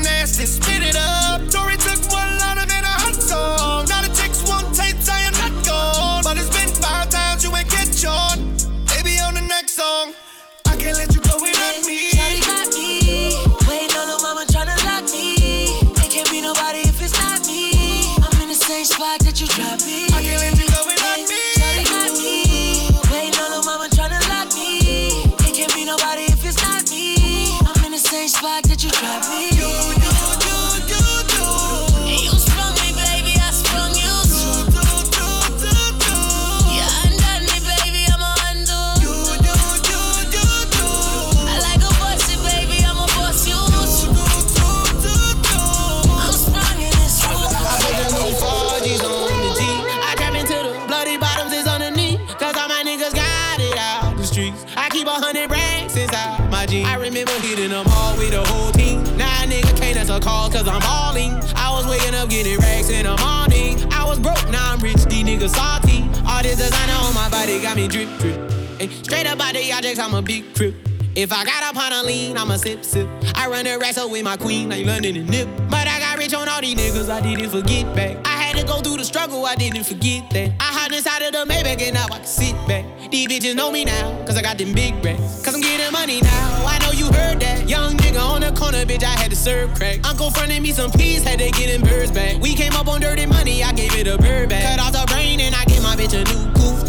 got 67.61 67.75
me 67.75 67.87
drip, 67.87 68.09
drip. 68.19 68.39
Ay, 68.79 68.87
straight 69.03 69.27
up 69.27 69.39
out 69.39 69.53
the 69.53 69.71
objects, 69.71 69.99
I'm 69.99 70.13
a 70.13 70.21
big 70.21 70.53
trip. 70.53 70.75
If 71.15 71.33
I 71.33 71.43
got 71.43 71.63
up 71.63 71.75
on 71.75 71.91
a 71.91 72.03
lean, 72.03 72.37
I'm 72.37 72.51
a 72.51 72.57
sip, 72.57 72.85
sip. 72.85 73.07
I 73.35 73.47
run 73.47 73.65
the 73.65 73.77
wrestle 73.79 74.09
with 74.09 74.23
my 74.23 74.37
queen, 74.37 74.69
like 74.69 74.85
London 74.85 75.17
and 75.17 75.29
Nip. 75.29 75.49
But 75.69 75.87
I 75.87 75.99
got 75.99 76.17
rich 76.17 76.33
on 76.33 76.47
all 76.47 76.61
these 76.61 76.75
niggas, 76.75 77.09
I 77.09 77.19
didn't 77.19 77.49
forget 77.49 77.93
back. 77.95 78.25
I 78.25 78.29
had 78.41 78.55
to 78.57 78.65
go 78.65 78.79
through 78.79 78.97
the 78.97 79.03
struggle, 79.03 79.45
I 79.45 79.55
didn't 79.55 79.83
forget 79.83 80.29
that. 80.31 80.51
I 80.59 80.63
hide 80.63 80.93
inside 80.93 81.23
of 81.23 81.33
the 81.33 81.51
Maybach 81.51 81.81
and 81.81 81.95
now 81.95 82.05
I 82.05 82.19
can 82.19 82.25
sit 82.25 82.55
back. 82.67 82.85
These 83.11 83.27
bitches 83.27 83.55
know 83.55 83.71
me 83.71 83.85
now, 83.85 84.23
cause 84.25 84.37
I 84.37 84.41
got 84.41 84.57
them 84.57 84.71
big 84.73 85.03
racks. 85.03 85.43
Cause 85.43 85.55
I'm 85.55 85.61
getting 85.61 85.91
money 85.91 86.21
now, 86.21 86.65
I 86.65 86.77
know 86.79 86.91
you 86.91 87.05
heard 87.11 87.39
that. 87.41 87.67
Young 87.67 87.97
nigga 87.97 88.21
on 88.21 88.41
the 88.41 88.51
corner, 88.51 88.85
bitch, 88.85 89.03
I 89.03 89.19
had 89.19 89.31
to 89.31 89.35
serve 89.35 89.73
crack. 89.73 90.07
Uncle 90.07 90.29
fronted 90.29 90.61
me 90.61 90.71
some 90.71 90.91
peas, 90.91 91.23
had 91.23 91.39
to 91.39 91.49
get 91.51 91.67
them 91.67 91.81
birds 91.81 92.11
back. 92.11 92.39
We 92.39 92.55
came 92.55 92.73
up 92.73 92.87
on 92.87 93.01
dirty 93.01 93.25
money, 93.25 93.63
I 93.63 93.73
gave 93.73 93.95
it 93.95 94.07
a 94.07 94.17
bird 94.17 94.49
back. 94.49 94.63
Cut 94.63 94.79
off 94.79 94.93
the 94.93 95.11
brain 95.11 95.39
and 95.39 95.55
I 95.55 95.65
gave 95.65 95.81
my 95.81 95.95
bitch 95.95 96.13
a 96.13 96.23
new 96.23 96.53
coupe 96.53 96.88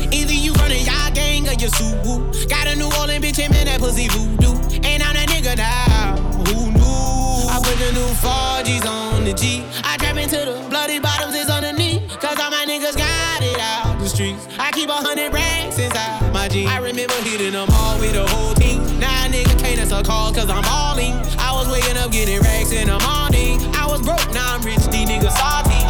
gang 1.11 1.49
of 1.49 1.61
your 1.61 1.70
suit 1.70 1.96
woo. 2.05 2.31
Got 2.49 2.66
a 2.66 2.77
New 2.77 2.90
Orleans 2.99 3.25
bitch 3.25 3.42
and 3.42 3.53
that 3.55 3.81
pussy 3.81 4.09
voodoo. 4.09 4.55
And 4.85 5.03
I'm 5.03 5.14
that 5.14 5.29
nigga 5.29 5.57
now, 5.57 6.16
who 6.46 6.70
knew? 6.73 7.51
I 7.51 7.61
put 7.62 7.77
the 7.79 7.92
new 7.92 8.11
4Gs 8.23 8.87
on 8.87 9.25
the 9.25 9.35
G. 9.35 9.64
I 9.85 9.96
trap 9.96 10.16
into 10.16 10.37
the 10.37 10.66
bloody 10.68 10.99
bottoms 10.99 11.35
is 11.35 11.51
underneath. 11.51 12.09
Cause 12.20 12.38
all 12.38 12.51
my 12.51 12.64
niggas 12.66 12.96
got 12.96 13.42
it 13.42 13.59
out 13.59 13.99
the 13.99 14.09
streets. 14.09 14.46
I 14.59 14.70
keep 14.73 14.88
a 14.88 14.92
hundred 14.92 15.33
racks 15.33 15.79
inside 15.79 16.33
my 16.33 16.49
jeans. 16.49 16.70
I 16.70 16.79
remember 16.79 17.14
hitting 17.23 17.53
them 17.53 17.68
all 17.73 17.99
with 17.99 18.12
the 18.12 18.27
whole 18.27 18.55
team. 18.55 18.81
Now 18.99 19.27
a 19.27 19.29
nigga 19.29 19.59
can't 19.59 19.79
answer 19.79 20.03
call 20.03 20.33
cause 20.33 20.49
I'm 20.49 20.64
all 20.64 20.99
in. 20.99 21.12
I 21.38 21.53
was 21.53 21.68
waking 21.70 21.96
up 21.96 22.11
getting 22.11 22.40
racks 22.40 22.73
in 22.73 22.88
the 22.88 22.99
morning. 23.01 23.61
I 23.75 23.87
was 23.87 24.01
broke, 24.03 24.33
now 24.33 24.55
I'm 24.55 24.62
rich, 24.62 24.85
these 24.88 25.09
niggas 25.09 25.33
salty. 25.37 25.81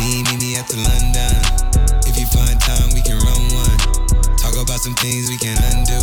Me, 0.00 0.22
me, 0.22 0.36
me, 0.36 0.56
after 0.56 0.76
London. 0.76 1.15
Some 4.86 4.94
things 4.94 5.28
we 5.28 5.36
can 5.36 5.58
undo. 5.74 5.98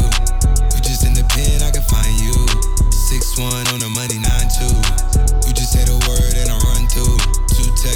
You 0.75 0.81
just 0.83 1.05
in 1.07 1.13
the 1.13 1.23
pen, 1.31 1.63
I 1.63 1.71
can 1.71 1.83
find 1.83 2.19
you. 2.19 2.35
Six 2.91 3.39
one 3.39 3.65
on 3.71 3.79
the 3.79 3.87
money, 3.87 4.19
nine 4.19 4.49
two. 4.59 4.82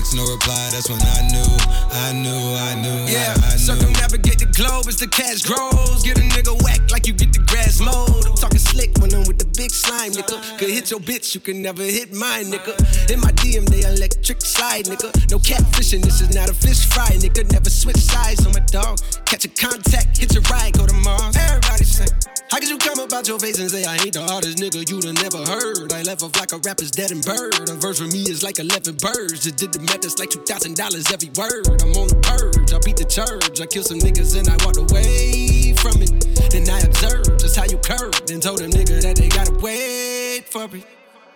text, 0.08 0.16
no 0.16 0.32
reply. 0.32 0.70
That's 0.72 0.90
when 0.90 1.02
I 1.02 1.28
knew, 1.28 1.52
I 1.92 2.14
knew, 2.14 2.44
I 2.56 2.76
knew. 2.82 3.12
Yeah, 3.12 3.34
I, 3.44 3.48
I 3.48 3.52
knew. 3.52 3.58
circumnavigate 3.58 4.40
the 4.40 4.50
globe 4.56 4.88
as 4.88 4.98
the 4.98 5.08
cash 5.08 5.44
grows. 5.44 6.04
Get 6.04 6.18
a 6.18 6.22
nigga 6.22 6.62
whack 6.64 6.92
like 6.92 7.08
you 7.08 7.14
get 7.14 7.34
the 7.34 7.40
grass 7.40 7.80
mowed. 7.80 8.26
I'm 8.26 8.36
talking 8.36 8.60
slick 8.60 8.92
when 9.00 9.14
I'm 9.14 9.26
with 9.28 9.40
the 9.40 9.50
big 9.58 9.72
slime, 9.72 10.12
nigga. 10.12 10.38
Could 10.58 10.70
hit 10.70 10.92
your 10.92 11.00
bitch, 11.00 11.36
you 11.36 11.42
can 11.42 11.62
never 11.62 11.84
hit 11.84 12.14
mine, 12.14 12.46
nigga. 12.46 12.76
In 13.12 13.20
my 13.20 13.32
DM, 13.32 13.66
they 13.68 13.84
electric 13.84 14.42
slide, 14.42 14.86
nigga. 14.86 15.12
No 15.32 15.40
catfishing, 15.40 16.04
this 16.04 16.22
is 16.22 16.34
not 16.34 16.50
a 16.50 16.54
fish 16.54 16.86
fry, 16.86 17.10
nigga. 17.20 17.52
Never 17.52 17.70
switch 17.70 17.98
sides 17.98 18.46
on 18.46 18.54
my 18.54 18.64
dog. 18.72 19.00
Catch 19.26 19.46
a 19.46 19.50
contact, 19.50 20.18
hit 20.18 20.34
your 20.34 20.44
ride, 20.44 20.74
go 20.74 20.86
to 20.86 20.94
Mars. 20.94 21.36
Everybody 21.36 21.84
say, 21.84 22.08
How 22.50 22.60
could 22.60 22.70
you 22.70 22.78
come 22.78 23.00
about 23.00 23.28
your 23.28 23.40
face 23.40 23.60
and 23.60 23.70
say 23.70 23.86
I 23.86 23.96
ain't 23.96 24.14
the 24.14 24.24
hardest 24.24 24.58
nigga 24.58 24.88
you 24.90 25.02
done 25.02 25.16
never 25.16 25.44
heard? 25.44 25.92
I 25.92 26.04
left 26.04 26.24
off 26.24 26.36
like 26.38 26.52
a 26.54 26.60
rapper's 26.60 26.92
dead 26.92 27.12
and 27.12 27.24
bird. 27.24 27.70
A 27.70 27.76
verse 27.76 28.00
for 28.00 28.08
me 28.08 28.24
is 28.24 28.44
like 28.44 28.60
11 28.60 28.98
birds. 28.98 29.46
It 29.48 29.58
did 29.58 29.74
the 29.74 29.80
it's 30.04 30.20
like 30.20 30.30
$2,000 30.30 30.78
every 31.14 31.32
word. 31.34 31.66
I'm 31.82 31.94
on 31.96 32.08
the 32.12 32.20
purge, 32.22 32.74
I 32.74 32.80
beat 32.84 32.98
the 32.98 33.08
church. 33.08 33.62
I 33.62 33.66
kill 33.66 33.84
some 33.84 34.00
niggas 34.00 34.38
and 34.38 34.50
I 34.50 34.58
walked 34.66 34.78
away 34.78 35.74
from 35.80 36.02
it. 36.02 36.12
Then 36.52 36.70
I 36.70 36.82
observed 36.82 37.40
just 37.40 37.56
how 37.56 37.66
you 37.66 37.78
curved 37.80 38.30
and 38.30 38.42
told 38.42 38.60
them 38.60 38.72
nigga 38.72 39.02
that 39.02 39.16
they 39.16 39.30
gotta 39.30 39.54
wait 39.64 40.46
for 40.50 40.68
me. 40.68 40.84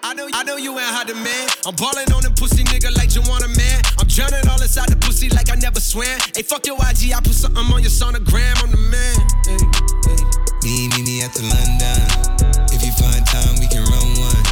I 0.03 0.13
know, 0.13 0.25
you, 0.25 0.33
I 0.33 0.43
know 0.43 0.57
you 0.57 0.73
ain't 0.73 0.89
hot 0.89 1.07
man. 1.13 1.47
I'm 1.65 1.75
ballin' 1.77 2.11
on 2.11 2.23
them 2.23 2.33
pussy 2.33 2.63
nigga 2.65 2.89
like 2.97 3.13
you 3.13 3.21
want 3.29 3.45
a 3.45 3.51
man. 3.53 3.81
I'm 4.01 4.07
drowning 4.07 4.43
all 4.49 4.61
inside 4.61 4.89
the 4.89 4.97
pussy 4.97 5.29
like 5.29 5.51
I 5.51 5.55
never 5.55 5.79
swam. 5.79 6.17
Hey, 6.35 6.41
fuck 6.41 6.65
your 6.65 6.75
IG, 6.81 7.13
I 7.13 7.21
put 7.21 7.37
something 7.37 7.61
on 7.61 7.81
your 7.81 7.93
sonogram. 7.93 8.57
I'm 8.65 8.71
the 8.73 8.81
man. 8.89 9.17
Hey, 9.45 9.61
hey. 10.09 10.21
Me, 10.65 10.89
me, 10.97 11.01
me 11.05 11.15
the 11.21 11.43
London. 11.45 12.01
If 12.73 12.81
you 12.81 12.91
find 12.97 13.23
time, 13.29 13.55
we 13.61 13.69
can 13.69 13.85
run 13.87 14.09
one. 14.19 14.43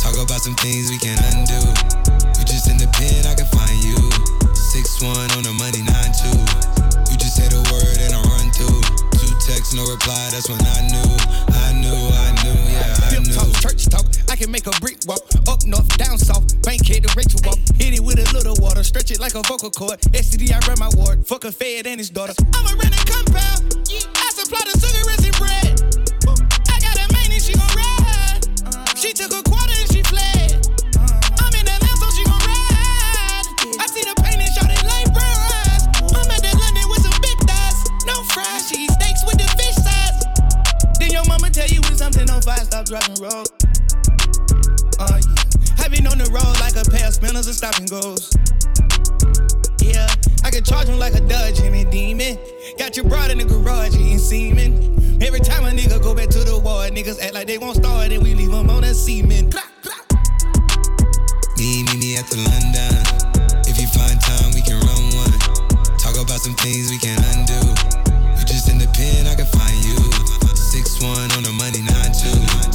Talk 0.00 0.16
about 0.16 0.40
some 0.40 0.56
things 0.56 0.88
we 0.90 0.98
can 0.98 1.16
undo. 1.30 2.15
Just 2.66 2.82
in 2.82 2.82
the 2.82 2.90
pen, 2.98 3.22
I 3.30 3.34
can 3.38 3.46
find 3.46 3.78
you. 3.78 3.94
Six 4.58 4.98
one 4.98 5.30
on 5.38 5.46
the 5.46 5.54
money, 5.54 5.86
nine 5.86 6.10
two. 6.18 6.34
You 7.06 7.14
just 7.14 7.38
say 7.38 7.46
the 7.46 7.62
word 7.70 7.94
and 8.02 8.10
I 8.10 8.18
run 8.26 8.50
through. 8.50 8.82
Two 9.22 9.30
texts, 9.46 9.70
no 9.70 9.86
reply. 9.86 10.18
That's 10.34 10.50
when 10.50 10.58
I 10.58 10.82
knew, 10.90 11.06
I 11.62 11.78
knew, 11.78 11.94
I 11.94 12.28
knew, 12.42 12.58
yeah, 12.74 13.06
I 13.06 13.22
knew. 13.22 13.30
talk, 13.30 13.54
church 13.62 13.86
talk. 13.86 14.02
I 14.26 14.34
can 14.34 14.50
make 14.50 14.66
a 14.66 14.74
brick 14.82 14.98
walk. 15.06 15.22
Up 15.46 15.62
north, 15.62 15.86
down 15.94 16.18
south. 16.18 16.42
Bank 16.66 16.82
head 16.82 17.06
to 17.06 17.10
Rachel 17.14 17.38
walk. 17.46 17.62
Hit 17.78 17.94
it 17.94 18.02
with 18.02 18.18
a 18.18 18.26
little 18.34 18.58
water. 18.58 18.82
Stretch 18.82 19.14
it 19.14 19.20
like 19.22 19.38
a 19.38 19.46
vocal 19.46 19.70
cord. 19.70 20.02
STD, 20.10 20.50
I 20.50 20.58
run 20.66 20.82
my 20.82 20.90
ward. 20.98 21.22
Fuck 21.22 21.46
a 21.46 21.52
fed 21.52 21.86
and 21.86 22.02
his 22.02 22.10
daughter. 22.10 22.34
I'm 22.50 22.66
a 22.66 22.74
rented 22.74 23.06
compound. 23.06 23.62
I 23.94 24.26
supply 24.34 24.66
the 24.66 24.74
sugar 24.74 25.06
and 25.06 25.36
bread. 25.38 25.65
Driving 42.86 43.18
road. 43.18 43.50
Oh 45.02 45.18
yeah. 45.18 45.82
I 45.82 45.88
been 45.90 46.06
on 46.06 46.18
the 46.22 46.30
road 46.30 46.54
like 46.62 46.78
a 46.78 46.86
pair 46.86 47.10
of 47.10 47.14
spinners 47.14 47.50
and 47.50 47.56
stopping 47.56 47.90
goes. 47.90 48.30
Yeah, 49.82 50.06
I 50.46 50.54
can 50.54 50.62
charge 50.62 50.86
him 50.86 50.98
like 50.98 51.14
a 51.14 51.20
Dodge 51.20 51.58
and 51.66 51.74
a 51.74 51.82
demon. 51.90 52.38
Got 52.78 52.96
your 52.96 53.06
broad 53.10 53.30
in 53.30 53.38
the 53.38 53.44
garage 53.44 53.94
eating 53.98 54.18
semen. 54.18 55.18
Every 55.20 55.40
time 55.40 55.66
a 55.66 55.70
nigga 55.74 56.00
go 56.00 56.14
back 56.14 56.30
to 56.30 56.38
the 56.46 56.58
ward, 56.58 56.94
niggas 56.94 57.18
act 57.20 57.34
like 57.34 57.48
they 57.48 57.58
won't 57.58 57.76
start 57.76 58.12
and 58.12 58.22
we 58.22 58.34
leave 58.34 58.52
them 58.52 58.70
on 58.70 58.84
a 58.84 58.94
semen. 58.94 59.50
Me, 61.58 61.82
me, 61.82 61.94
me 61.98 62.14
at 62.14 62.30
the 62.30 62.38
London. 62.38 62.94
If 63.66 63.82
you 63.82 63.90
find 63.90 64.14
time, 64.22 64.54
we 64.54 64.62
can 64.62 64.78
run 64.78 65.02
one. 65.26 65.34
Talk 65.98 66.14
about 66.22 66.38
some 66.38 66.54
things 66.62 66.90
we 66.94 66.98
can 67.02 67.18
undo. 67.34 67.58
You 68.38 68.44
just 68.46 68.70
in 68.70 68.78
the 68.78 68.86
pen, 68.94 69.26
I 69.26 69.34
can 69.34 69.46
find 69.50 69.74
you. 69.82 69.98
Six 70.54 71.02
one 71.02 71.30
on 71.34 71.42
the 71.42 71.52
money, 71.58 71.82
nine 71.82 72.12
two. 72.14 72.65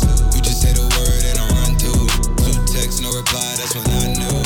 Reply. 3.21 3.55
That's 3.57 3.75
when 3.75 3.86
I 3.88 4.13
knew. 4.17 4.38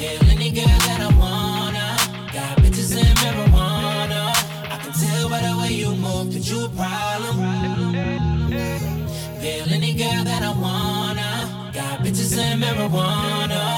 Yeah, 0.00 0.32
any 0.32 0.50
girl 0.50 0.78
that 0.86 1.00
I 1.00 1.10
wanna. 1.22 1.86
Got 2.32 2.58
bitches 2.58 2.92
in 2.96 3.14
marijuana. 3.22 4.22
I 4.74 4.76
can 4.82 4.92
tell 4.92 5.28
by 5.28 5.40
the 5.40 5.52
way 5.60 5.72
you 5.72 5.90
move 5.96 6.32
that 6.32 6.48
you 6.50 6.64
a 6.64 6.68
problem. 6.68 7.36
Yeah, 9.42 9.74
any 9.76 9.92
girl 9.94 10.24
that 10.24 10.42
I 10.42 10.52
wanna. 10.64 11.70
Got 11.74 12.00
bitches 12.00 12.36
in 12.38 12.60
marijuana. 12.60 13.77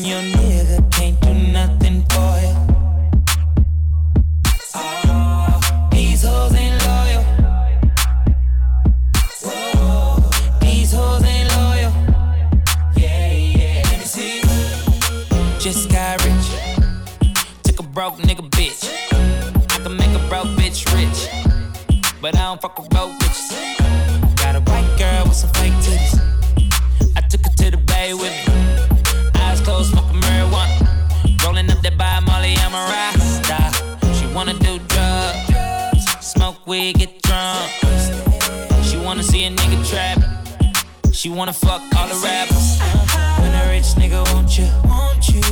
your 0.00 0.22
nigga 0.22 0.90
can't 0.90 1.20
do 1.20 1.34
nothing 1.52 2.02
for 2.10 2.32
you. 2.40 2.54
Oh, 4.74 5.88
these 5.90 6.22
hoes 6.22 6.54
ain't 6.54 6.78
loyal. 6.86 7.24
These 10.60 10.92
hoes 10.92 11.22
ain't 11.24 11.48
loyal. 11.56 11.92
Yeah, 12.96 13.32
yeah. 13.32 13.82
Let 13.84 13.98
me 13.98 14.04
see. 14.04 14.40
Just 15.60 15.90
got 15.90 16.24
rich. 16.24 16.48
Took 17.62 17.80
a 17.80 17.82
broke 17.82 18.16
nigga 18.18 18.48
bitch. 18.50 18.88
I 19.72 19.78
can 19.82 19.96
make 19.96 20.14
a 20.14 20.28
broke 20.28 20.48
bitch 20.58 20.86
rich, 20.96 21.28
but 22.20 22.34
I 22.34 22.38
don't 22.38 22.60
fuck 22.62 22.78
with 22.78 22.88
broke. 22.90 23.12
Got 24.36 24.56
a 24.56 24.60
white 24.60 24.96
girl 24.98 25.24
with 25.24 25.36
some 25.36 25.50
fake. 25.50 25.72
I 27.16 27.20
took 27.28 27.44
her 27.44 27.52
to 27.56 27.70
the 27.70 27.76
bay 27.76 28.14
with 28.14 28.32
me. 28.46 28.51
I'm 32.74 32.78
a 32.78 32.90
rasta. 32.90 34.14
She 34.14 34.26
wanna 34.34 34.54
do 34.54 34.78
drugs, 34.88 36.06
smoke 36.20 36.66
weed, 36.66 36.96
get 36.96 37.20
drunk. 37.20 37.70
She 38.82 38.96
wanna 38.96 39.22
see 39.22 39.44
a 39.44 39.50
nigga 39.50 39.86
trap. 39.90 40.18
She 41.12 41.28
wanna 41.28 41.52
fuck 41.52 41.82
all 41.94 42.08
the 42.08 42.14
rappers. 42.24 42.80
When 43.40 43.52
a 43.52 43.68
rich 43.68 43.92
nigga 44.00 44.24
want 44.32 44.56
you, 44.56 44.70
want 44.84 45.28
you, 45.28 45.42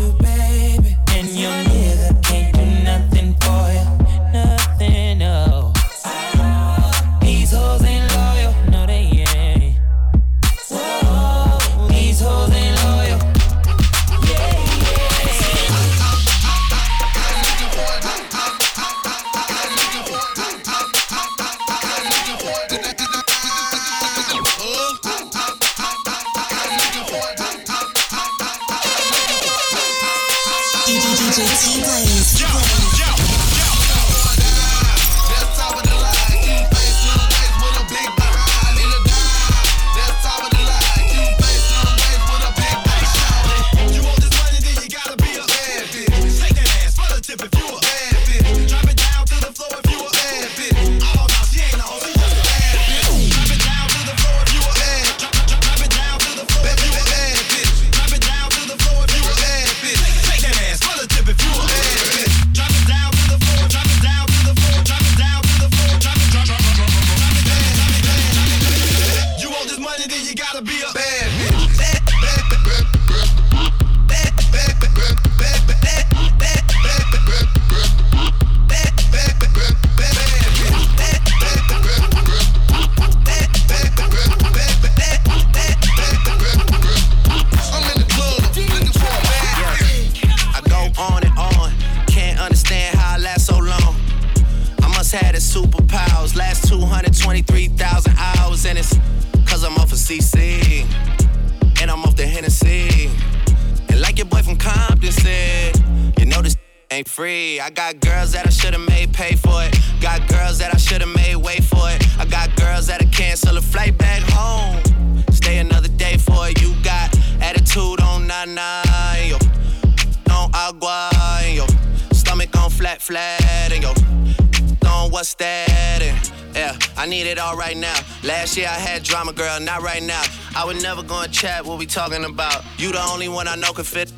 need 127.10 127.26
it 127.26 127.38
all 127.38 127.56
right 127.56 127.76
now. 127.76 127.98
Last 128.22 128.56
year 128.56 128.68
I 128.68 128.78
had 128.78 129.02
drama, 129.02 129.32
girl, 129.32 129.58
not 129.60 129.82
right 129.82 130.02
now. 130.02 130.22
I 130.56 130.64
would 130.64 130.80
never 130.80 131.02
go 131.02 131.20
and 131.20 131.32
chat 131.32 131.66
what 131.66 131.78
we 131.78 131.84
talking 131.84 132.24
about. 132.24 132.64
You 132.78 132.92
the 132.92 133.02
only 133.02 133.28
one 133.28 133.48
I 133.48 133.56
know 133.56 133.72
can 133.72 133.84
fit. 133.84 134.12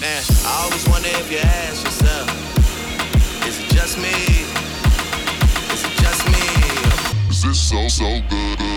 Man, 0.00 0.22
I 0.44 0.62
always 0.64 0.86
wonder 0.88 1.08
if 1.08 1.32
you 1.32 1.38
ask 1.38 1.82
yourself, 1.82 2.28
is 3.48 3.58
it 3.58 3.74
just 3.74 3.96
me? 3.96 4.12
Is 5.72 5.82
it 5.82 5.96
just 6.04 6.26
me? 6.26 7.30
Is 7.30 7.42
this 7.42 7.70
so, 7.70 7.88
so 7.88 8.20
good? 8.28 8.73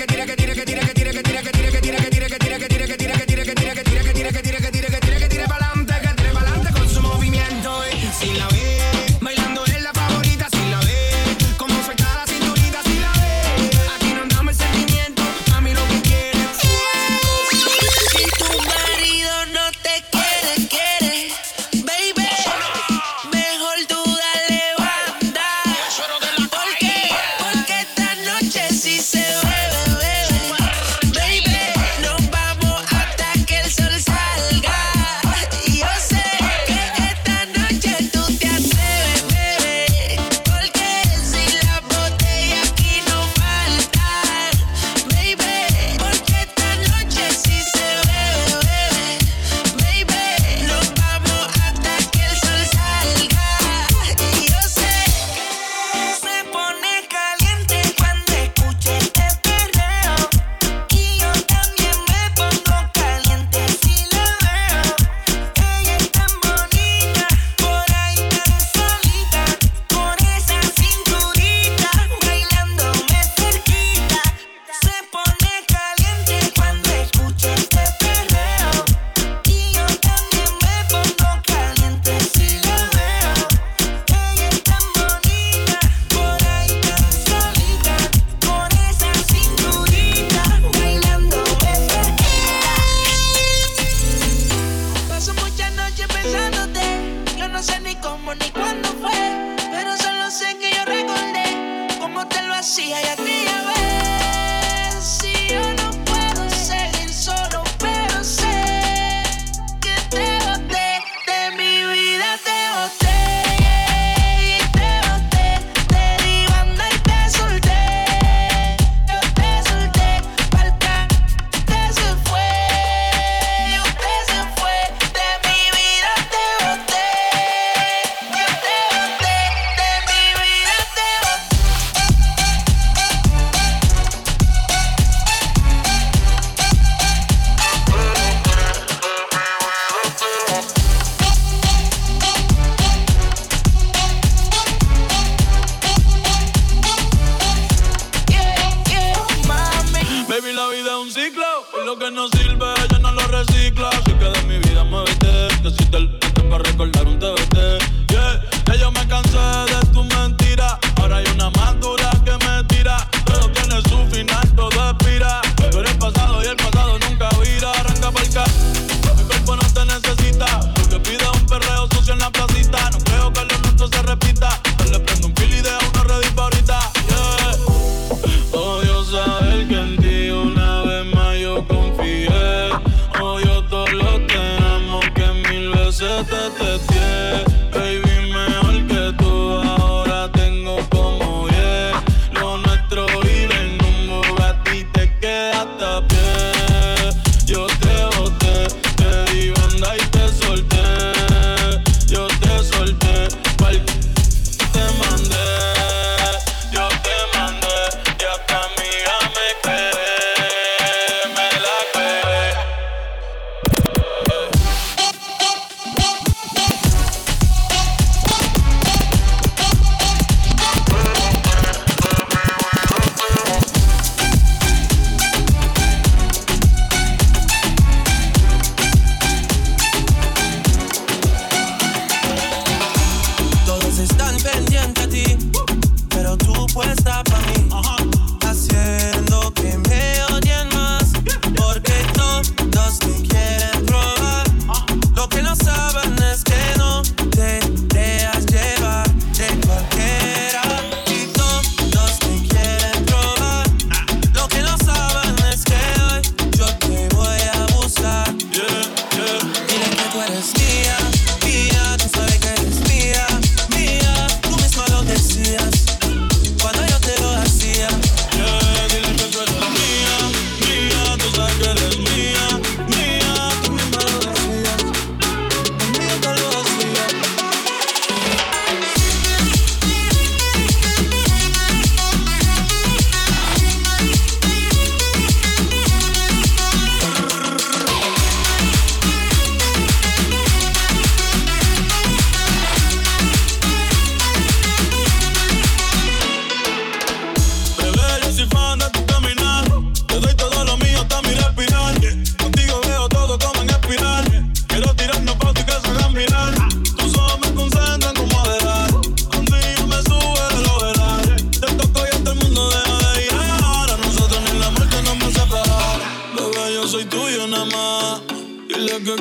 que 0.00 0.06
tira, 0.06 0.24
que 0.24 0.36
tira, 0.36 0.54
que 0.54 0.64
tira. 0.64 0.79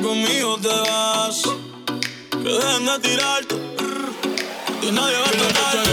conmigo 0.10 0.58
te 0.58 0.68
vas. 0.68 1.44
Que 2.32 2.50
dejen 2.50 2.86
de 2.86 3.00
tirarte. 3.00 3.56
Y 4.82 4.92
nadie 4.92 5.18
va 5.18 5.28
a 5.28 5.32
tratar. 5.32 5.89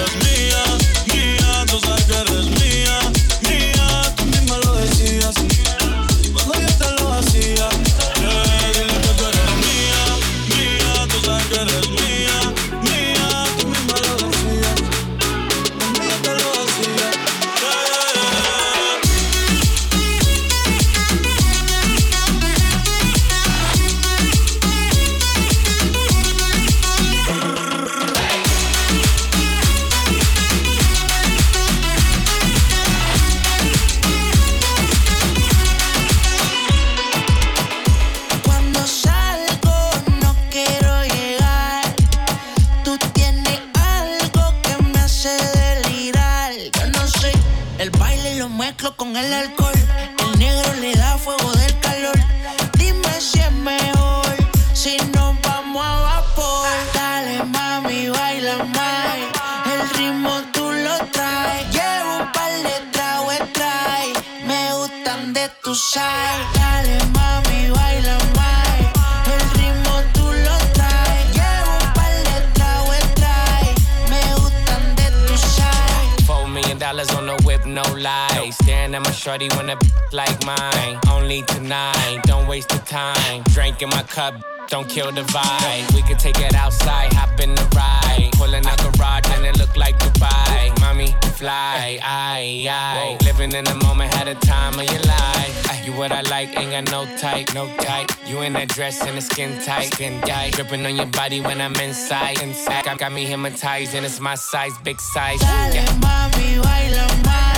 shorty 79.36 79.56
when 79.56 79.70
a 79.70 79.78
like 80.12 80.44
mine. 80.44 80.98
Only 81.10 81.42
tonight, 81.42 82.20
don't 82.24 82.46
waste 82.48 82.68
the 82.68 82.78
time. 82.78 83.42
Drink 83.52 83.82
in 83.82 83.88
my 83.90 84.02
cup, 84.02 84.34
don't 84.68 84.88
kill 84.88 85.12
the 85.12 85.22
vibe. 85.22 85.94
We 85.94 86.02
could 86.02 86.18
take 86.18 86.38
it 86.40 86.54
outside, 86.54 87.12
hop 87.12 87.40
in 87.40 87.54
the 87.54 87.66
ride. 87.74 88.30
Pulling 88.34 88.64
out 88.66 88.78
garage 88.78 89.28
and 89.34 89.44
it 89.44 89.58
look 89.58 89.76
like 89.76 89.98
Dubai. 89.98 90.80
Mommy, 90.80 91.14
fly, 91.34 91.98
I, 92.02 92.66
I. 92.68 93.24
Living 93.24 93.52
in 93.52 93.64
the 93.64 93.74
moment, 93.86 94.14
had 94.14 94.28
a 94.28 94.34
time 94.34 94.74
of 94.78 94.90
your 94.90 95.02
life. 95.02 95.84
You 95.84 95.92
what 95.92 96.10
I 96.10 96.22
like, 96.22 96.56
ain't 96.58 96.72
got 96.72 96.90
no 96.90 97.16
type, 97.16 97.54
no 97.54 97.66
type. 97.76 98.10
You 98.26 98.40
in 98.40 98.54
that 98.54 98.68
dress 98.68 99.00
and 99.02 99.16
the 99.16 99.20
skin 99.20 99.60
tight, 99.62 99.92
skin 99.94 100.20
tight. 100.22 100.52
Dripping 100.54 100.84
on 100.84 100.96
your 100.96 101.06
body 101.06 101.40
when 101.40 101.60
I'm 101.60 101.76
inside, 101.76 102.42
inside. 102.42 102.84
Got 102.98 103.12
me 103.12 103.24
hypnotized 103.24 103.94
and 103.94 104.04
it's 104.04 104.18
my 104.18 104.34
size, 104.34 104.76
big 104.82 105.00
size. 105.00 105.40
Dale, 105.40 105.74
yeah. 105.74 105.98
baila, 106.00 107.06
mami. 107.22 107.55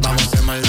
Vamos 0.00 0.22
a 0.22 0.30
ser 0.30 0.42
mal 0.42 0.65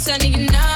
knows 0.00 0.08
I'm 0.08 0.34
a 0.34 0.69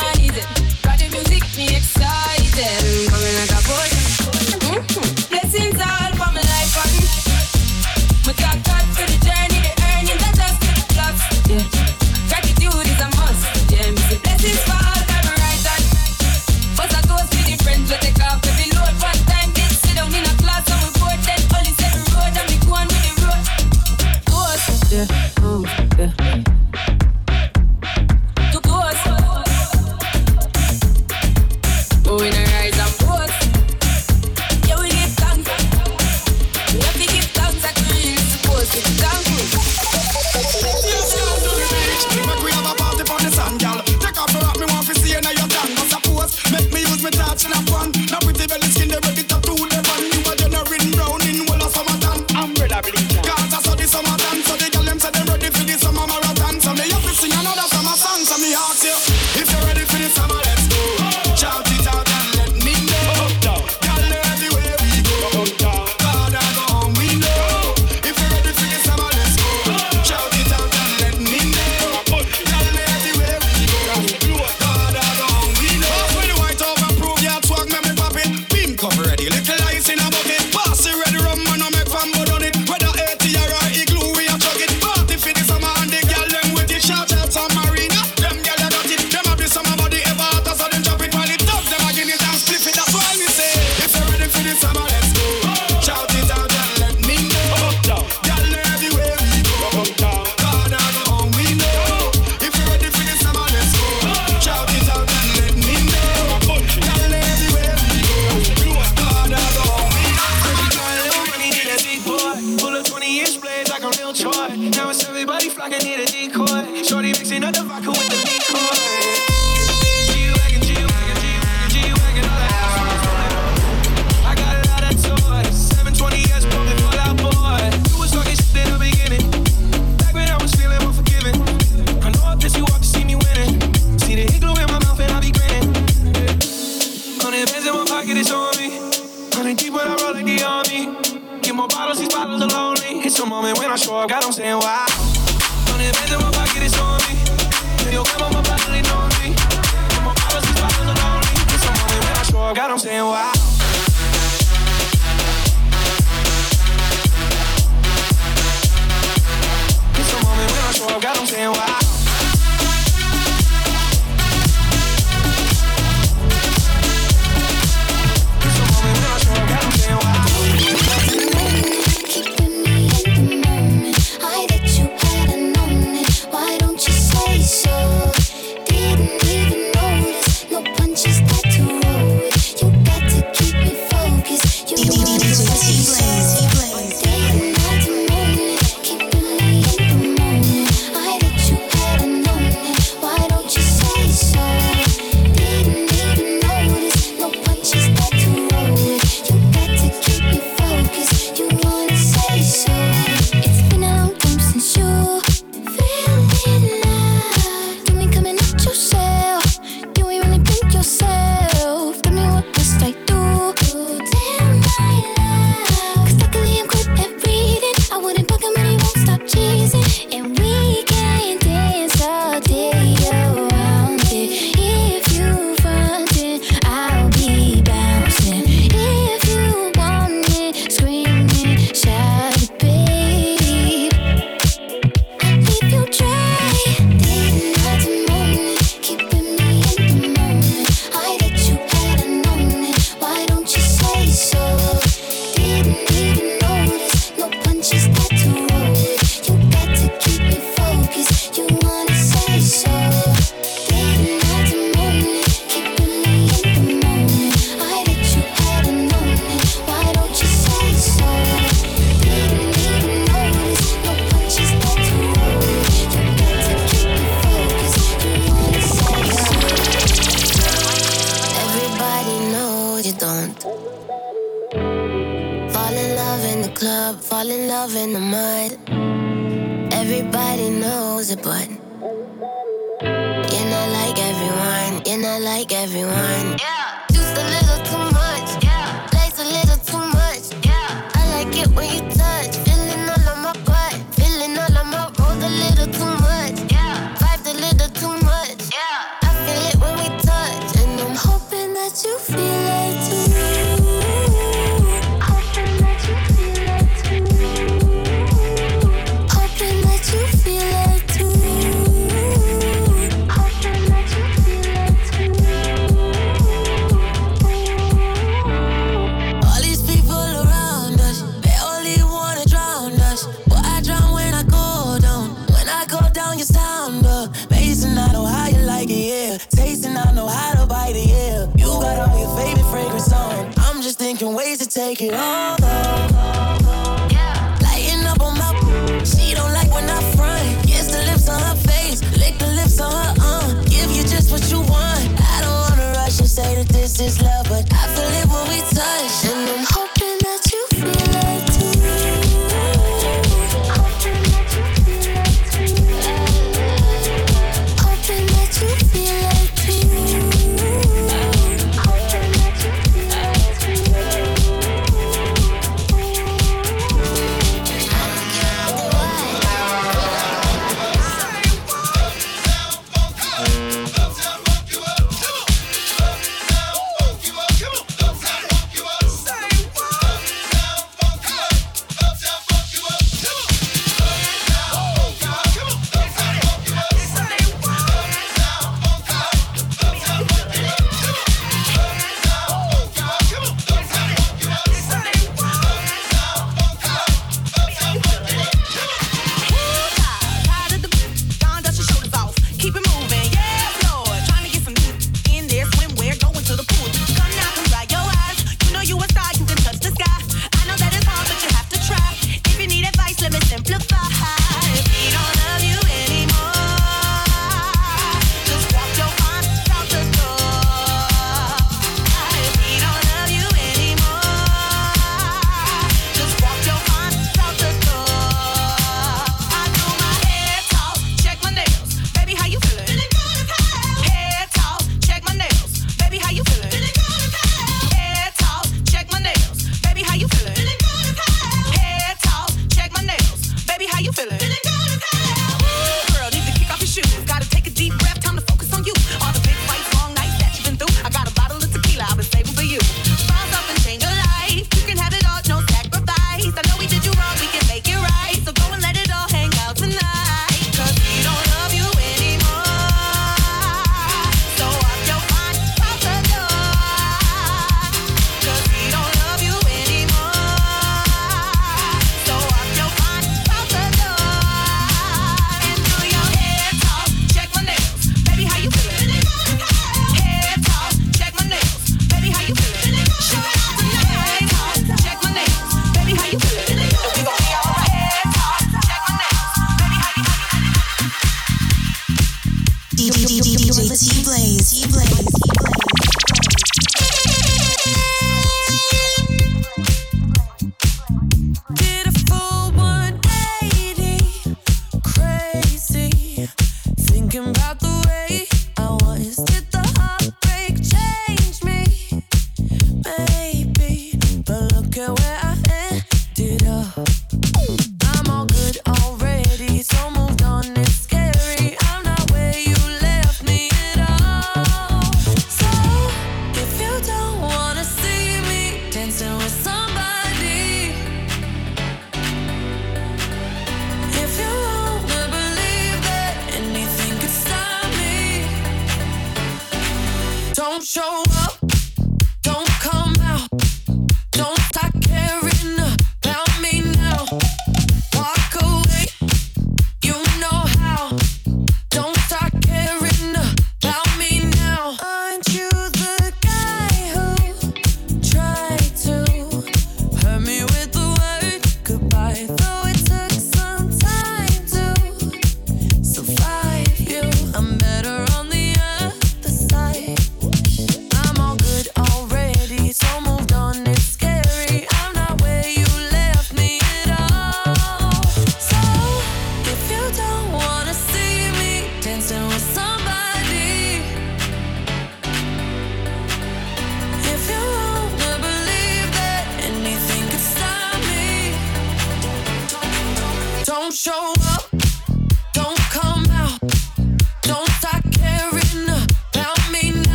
God, 152.55 152.71
I'm 152.71 152.79
saying 152.79 153.03
wow. 153.03 153.34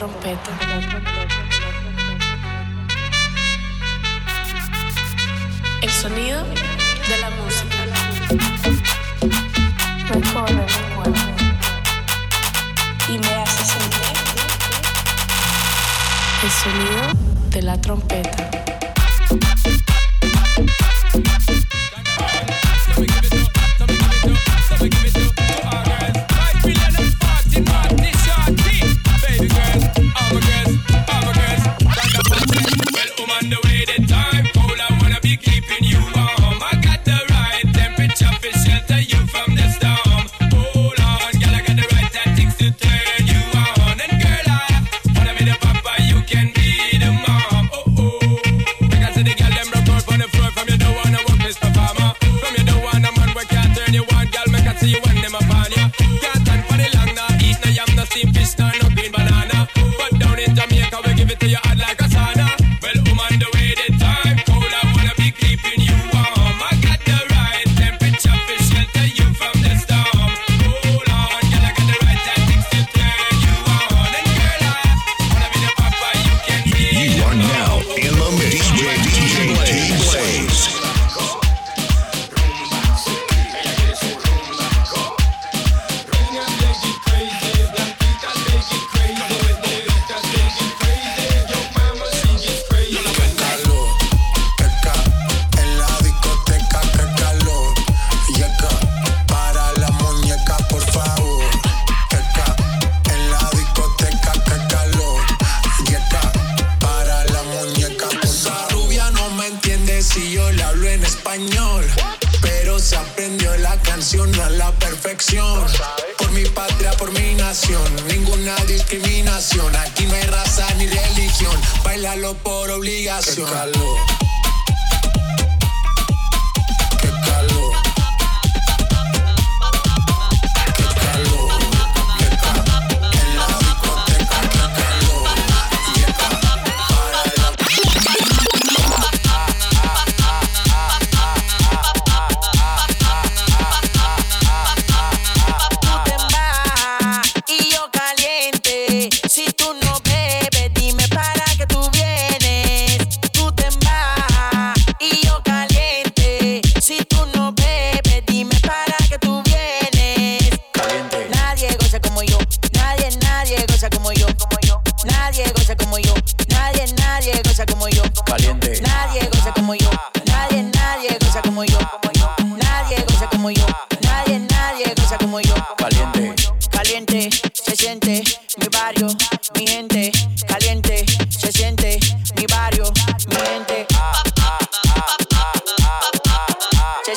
Trompeta. 0.00 0.39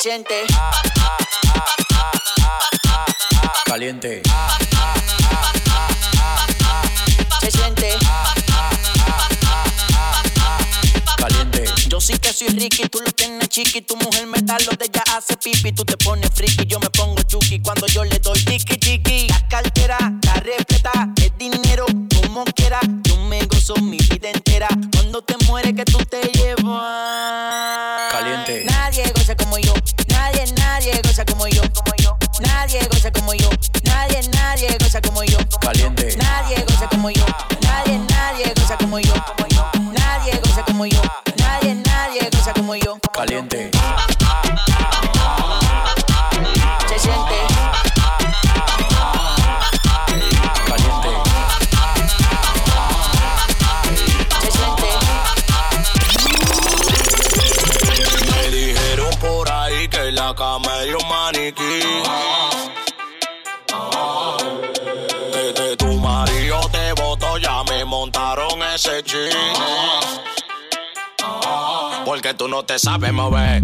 Siente. 0.03 0.43
Caliente. 3.63 4.21
Se 7.39 7.51
siente. 7.51 7.89
Caliente. 11.15 11.63
Yo 11.87 12.01
sí 12.01 12.17
que 12.19 12.33
soy 12.33 12.49
Ricky, 12.49 12.89
tú 12.89 12.99
lo 12.99 13.09
tienes 13.13 13.47
chiqui. 13.47 13.81
Tu 13.81 13.95
mujer 13.95 14.27
me 14.27 14.39
da 14.41 14.57
lo 14.65 14.73
de 14.73 14.87
ella 14.87 15.03
hace 15.15 15.37
pipi. 15.37 15.71
Tú 15.71 15.85
te 15.85 15.95
pones 15.95 16.31
friki, 16.35 16.65
yo 16.65 16.81
me 16.81 16.89
pongo 16.89 17.21
chuki. 17.21 17.61
Cuando 17.61 17.87
yo 17.87 18.03
le 18.03 18.19
doy 18.19 18.43
tiki 18.43 18.77
tiki. 18.77 19.29
La 19.29 19.47
cartera, 19.47 19.97
la 20.23 20.33
repleta, 20.33 21.13
es 21.15 21.31
dinero, 21.37 21.85
como 22.13 22.43
quiera. 22.43 22.81
Yo 23.03 23.15
me 23.29 23.45
gozo 23.45 23.75
mi 23.77 23.99
vida 23.99 24.31
entera. 24.31 24.67
Cuando 24.91 25.21
te 25.21 25.35
mueres 25.45 25.73
que 25.75 25.85
tú 25.85 25.99
te 25.99 26.23
llevas. 26.33 27.22
Nadie, 30.85 31.01
goza 31.01 31.23
como 31.23 31.47
yo. 31.47 31.61
Como 31.61 31.95
yo. 31.95 32.17
Nadie 32.41 32.85
goza 32.89 33.09
como 33.09 33.33
yo. 33.33 33.49
Nadie, 33.85 34.19
nadie 34.33 34.67
goza 34.77 34.99
como 34.99 35.23
yo. 35.23 35.37
Caliente. 35.61 36.17
Nadie 36.17 36.61
goza 36.67 36.89
como 36.89 37.09
yo. 37.09 37.25
Nadie, 37.61 37.99
nadie 37.99 38.53
goza 38.53 38.77
como 38.77 38.99
yo. 38.99 39.13
Como 39.13 39.47
yo. 39.47 39.71
Nadie 39.93 40.37
goza 40.43 40.65
como 40.65 40.85
yo. 40.85 41.01
Nadie, 41.37 41.75
nadie 41.75 42.29
goza 42.29 42.53
como 42.53 42.75
yo. 42.75 42.99
Caliente. 43.13 43.71
Maniquí. 61.43 61.79
Tu 65.77 65.99
marido 65.99 66.59
te 66.71 66.93
votó, 67.01 67.37
ya 67.37 67.63
me 67.63 67.85
montaron 67.85 68.61
ese 68.73 69.03
jean. 69.03 69.31
Porque 72.05 72.33
tú 72.33 72.47
no 72.47 72.63
te 72.63 72.79
sabes 72.79 73.13
mover. 73.13 73.63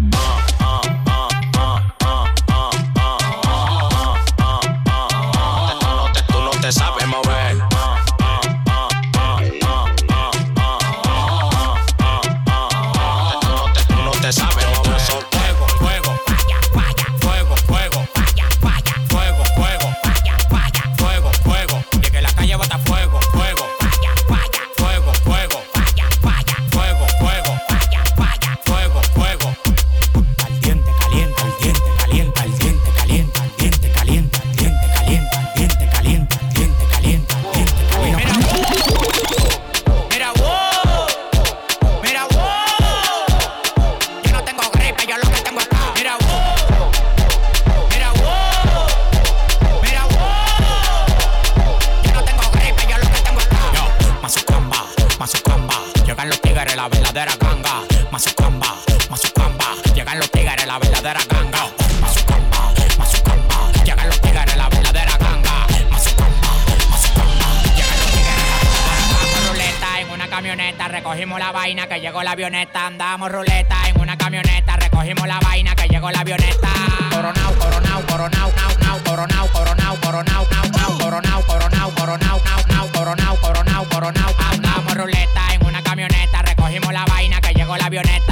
Recogimos 71.10 71.40
la 71.40 71.52
vaina 71.52 71.88
que 71.88 71.99
llegó 71.99 72.22
la 72.22 72.31
avioneta. 72.31 72.86
Andamos 72.86 73.31
ruleta 73.31 73.76
en 73.88 73.99
una 73.99 74.15
camioneta, 74.15 74.76
recogimos 74.77 75.27
la 75.27 75.40
vaina 75.40 75.76
que 75.76 75.88
llegó 75.88 76.11
la 76.11 76.19
avioneta. 76.19 76.69
Coronao, 77.10 77.53
coronao, 77.56 78.02
coronao, 78.06 78.52
nao, 78.56 78.77
nao, 78.80 78.99
coronao, 79.03 79.48
coronao, 79.52 79.95
coronao, 80.02 80.48
nao, 80.52 80.65
nao, 80.72 80.98
coronao, 80.99 81.41
coronao, 81.48 81.91
coronao, 81.95 82.41
nao, 82.45 82.64
nao, 82.68 82.88
coronao, 82.91 83.36
coronao, 83.41 83.86
coronao. 83.90 84.36
Andamos 84.52 84.94
ruleta 84.94 85.53
en 85.56 85.65
una 85.65 85.81
camioneta, 85.81 86.44
recogimos 86.44 86.94
la 86.94 87.06
vaina 87.06 87.41
que 87.41 87.53
llegó 87.56 87.76
la 87.76 87.86
avioneta. 87.86 88.29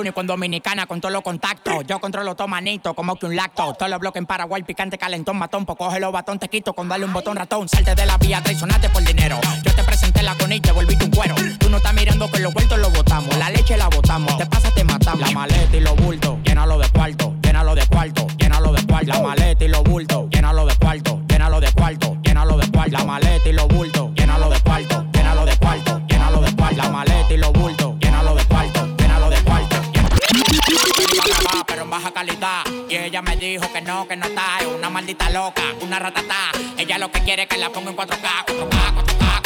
Único 0.00 0.20
en 0.20 0.26
Dominicana 0.26 0.86
con 0.86 1.00
todos 1.00 1.12
los 1.12 1.22
contactos. 1.22 1.86
Yo 1.86 2.00
controlo 2.00 2.34
todo 2.34 2.48
manito, 2.48 2.94
como 2.94 3.16
que 3.16 3.26
un 3.26 3.36
lacto. 3.36 3.74
Todos 3.74 3.90
los 3.90 4.00
bloques 4.00 4.20
en 4.20 4.26
Paraguay, 4.26 4.62
picante, 4.62 4.98
calentón, 4.98 5.36
matón. 5.36 5.66
Pues 5.66 5.78
coge 5.78 6.00
los 6.00 6.12
batón, 6.12 6.38
te 6.38 6.48
quito 6.48 6.72
con 6.72 6.88
darle 6.88 7.06
un 7.06 7.12
botón 7.12 7.36
ratón. 7.36 7.68
Salte 7.68 7.94
de 7.94 8.06
la 8.06 8.18
vía, 8.18 8.42
traicionate 8.42 8.88
por 8.90 9.02
dinero. 9.04 9.38
Yo 9.64 9.74
te 9.74 9.82
presenté 9.82 10.22
la 10.22 10.34
con 10.34 10.52
y 10.52 10.60
te 10.60 10.72
volviste 10.72 11.04
un 11.04 11.10
cuero. 11.10 11.34
Tú 11.58 11.68
no 11.68 11.78
estás 11.78 11.94
mirando 11.94 12.30
que 12.30 12.40
los 12.40 12.52
vueltos 12.52 12.78
los 12.78 12.92
botamos. 12.92 13.36
La 13.38 13.50
leche 13.50 13.76
la 13.76 13.88
botamos. 13.88 14.36
Te 14.36 14.46
pasa, 14.46 14.70
te 14.72 14.84
matamos. 14.84 15.20
La 15.20 15.30
maleta 15.30 15.76
y 15.76 15.80
los 15.80 15.96
bultos, 15.96 16.38
llénalo 16.44 16.78
de 16.78 16.88
cuarto, 16.90 17.34
llénalo 17.42 17.74
de 17.74 17.86
cuarto, 17.86 18.26
llénalo 18.38 18.72
de 18.72 18.86
cuarto. 18.86 19.12
La 19.12 19.22
maleta 19.22 19.64
y 19.64 19.68
los 19.68 19.82
bultos, 19.82 20.28
llénalo 20.30 20.66
de 20.66 20.74
cuarto, 20.76 21.22
llénalo 21.28 21.60
de 21.60 21.72
cuarto, 21.72 22.16
llénalo 22.22 22.56
de 22.56 22.70
cuarto. 22.70 22.92
La 22.92 23.04
maleta 23.04 23.48
y 23.48 23.52
los 23.52 23.68
bultos, 23.68 23.97
calidad. 32.12 32.64
Y 32.88 32.96
ella 32.96 33.22
me 33.22 33.36
dijo 33.36 33.70
que 33.72 33.80
no, 33.80 34.06
que 34.06 34.16
no 34.16 34.26
está. 34.26 34.58
Es 34.60 34.66
una 34.66 34.90
maldita 34.90 35.30
loca, 35.30 35.62
una 35.80 35.98
ratatá. 35.98 36.52
Ella 36.76 36.98
lo 36.98 37.10
que 37.10 37.20
quiere 37.22 37.42
es 37.42 37.48
que 37.48 37.56
la 37.58 37.70
ponga 37.70 37.90
en 37.90 37.96
4K, 37.96 38.44
4K, 38.46 38.68
4K, 38.68 38.94
4K, 38.94 39.37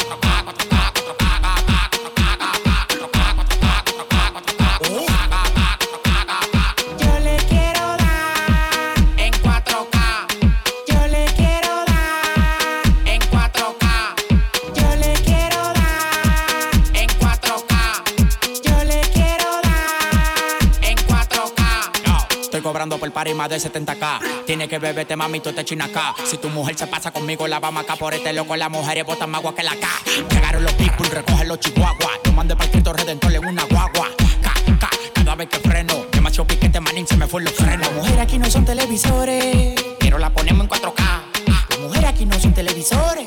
cobrando 22.82 22.98
por 22.98 23.12
party 23.12 23.34
más 23.34 23.48
de 23.48 23.58
70K. 23.58 24.44
Tiene 24.44 24.66
que 24.66 24.80
beberte 24.80 25.14
mami, 25.14 25.38
tú 25.38 25.52
te 25.52 25.64
china 25.64 25.84
acá. 25.84 26.16
Si 26.24 26.36
tu 26.38 26.48
mujer 26.48 26.76
se 26.76 26.88
pasa 26.88 27.12
conmigo, 27.12 27.46
la 27.46 27.60
vamos 27.60 27.84
acá 27.84 27.94
por 27.94 28.12
este 28.12 28.32
loco. 28.32 28.56
Las 28.56 28.70
mujeres 28.70 29.04
botan 29.06 29.30
más 29.30 29.38
agua 29.38 29.54
que 29.54 29.62
la 29.62 29.76
K. 29.76 29.88
Llegaron 30.28 30.64
los 30.64 30.72
people, 30.72 31.08
recogen 31.08 31.46
los 31.46 31.60
chihuahuas. 31.60 32.18
Yo 32.24 32.32
mandé 32.32 32.56
para 32.56 32.68
Cristo 32.72 32.92
Redentor 32.92 33.34
en 33.34 33.46
una 33.46 33.62
guagua. 33.66 34.08
Ca, 34.42 34.54
ca, 34.80 34.90
cada 35.14 35.36
vez 35.36 35.48
que 35.48 35.58
freno. 35.60 36.06
Demasiado 36.10 36.48
piquete, 36.48 36.80
manín, 36.80 37.06
se 37.06 37.16
me 37.16 37.28
fue 37.28 37.42
los 37.42 37.52
frenos. 37.52 37.86
Las 37.86 37.92
mujeres 37.92 38.18
aquí 38.18 38.38
no 38.38 38.50
son 38.50 38.64
televisores, 38.64 39.74
pero 40.00 40.18
la 40.18 40.30
ponemos 40.30 40.64
en 40.64 40.68
4K. 40.68 41.22
Las 41.70 41.78
mujeres 41.78 42.10
aquí 42.10 42.26
no 42.26 42.40
son 42.40 42.52
televisores, 42.52 43.26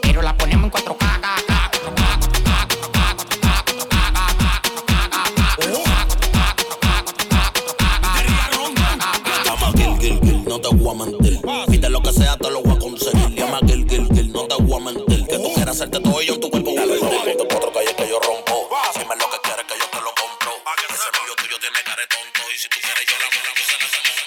pero 0.00 0.22
la 0.22 0.34
ponemos 0.38 0.64
en 0.64 0.70
4K. 0.70 0.96
K, 0.96 0.96
K, 0.96 1.20
4K, 1.20 1.45
te 10.68 10.76
voy 10.76 10.90
a 10.90 11.04
mentir. 11.04 11.40
Pide 11.68 11.90
lo 11.90 12.02
que 12.02 12.12
sea, 12.12 12.36
te 12.36 12.50
lo 12.50 12.62
voy 12.62 12.76
a 12.76 12.78
conseguir. 12.78 13.34
Llama 13.34 13.60
Gil, 13.66 13.86
Gil, 13.88 14.08
Gil, 14.12 14.32
no 14.32 14.46
te 14.46 14.62
voy 14.62 14.80
a 14.80 14.84
mentir. 14.84 15.26
Que 15.26 15.38
tú 15.38 15.52
quieras 15.54 15.76
hacerte 15.76 16.00
todo 16.00 16.20
ello 16.20 16.34
en 16.34 16.40
tu 16.40 16.50
cuerpo. 16.50 16.72
Dale, 16.74 16.98
dale, 16.98 17.36
de 17.36 17.46
cuatro 17.48 17.72
calles 17.72 17.94
que 17.94 18.08
yo 18.08 18.18
rompo. 18.20 18.68
Dime 18.94 19.16
lo 19.16 19.30
que 19.30 19.38
quieres 19.42 19.64
que 19.66 19.78
yo 19.78 19.86
te 19.90 19.98
lo 19.98 20.12
compro. 20.14 20.52
Ese 20.90 21.10
novio 21.18 21.34
tuyo 21.36 21.56
tiene 21.60 21.78
cara 21.84 22.02
de 22.02 22.08
tonto. 22.08 22.40
Y 22.52 22.58
si 22.58 22.68
tú 22.68 22.78
quieres, 22.82 23.04
yo 23.06 23.16
la 23.22 23.26
voy 23.30 23.40
a 23.40 23.56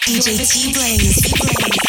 DJ 0.06 0.38
T 0.38 0.72
Blaze. 0.74 1.89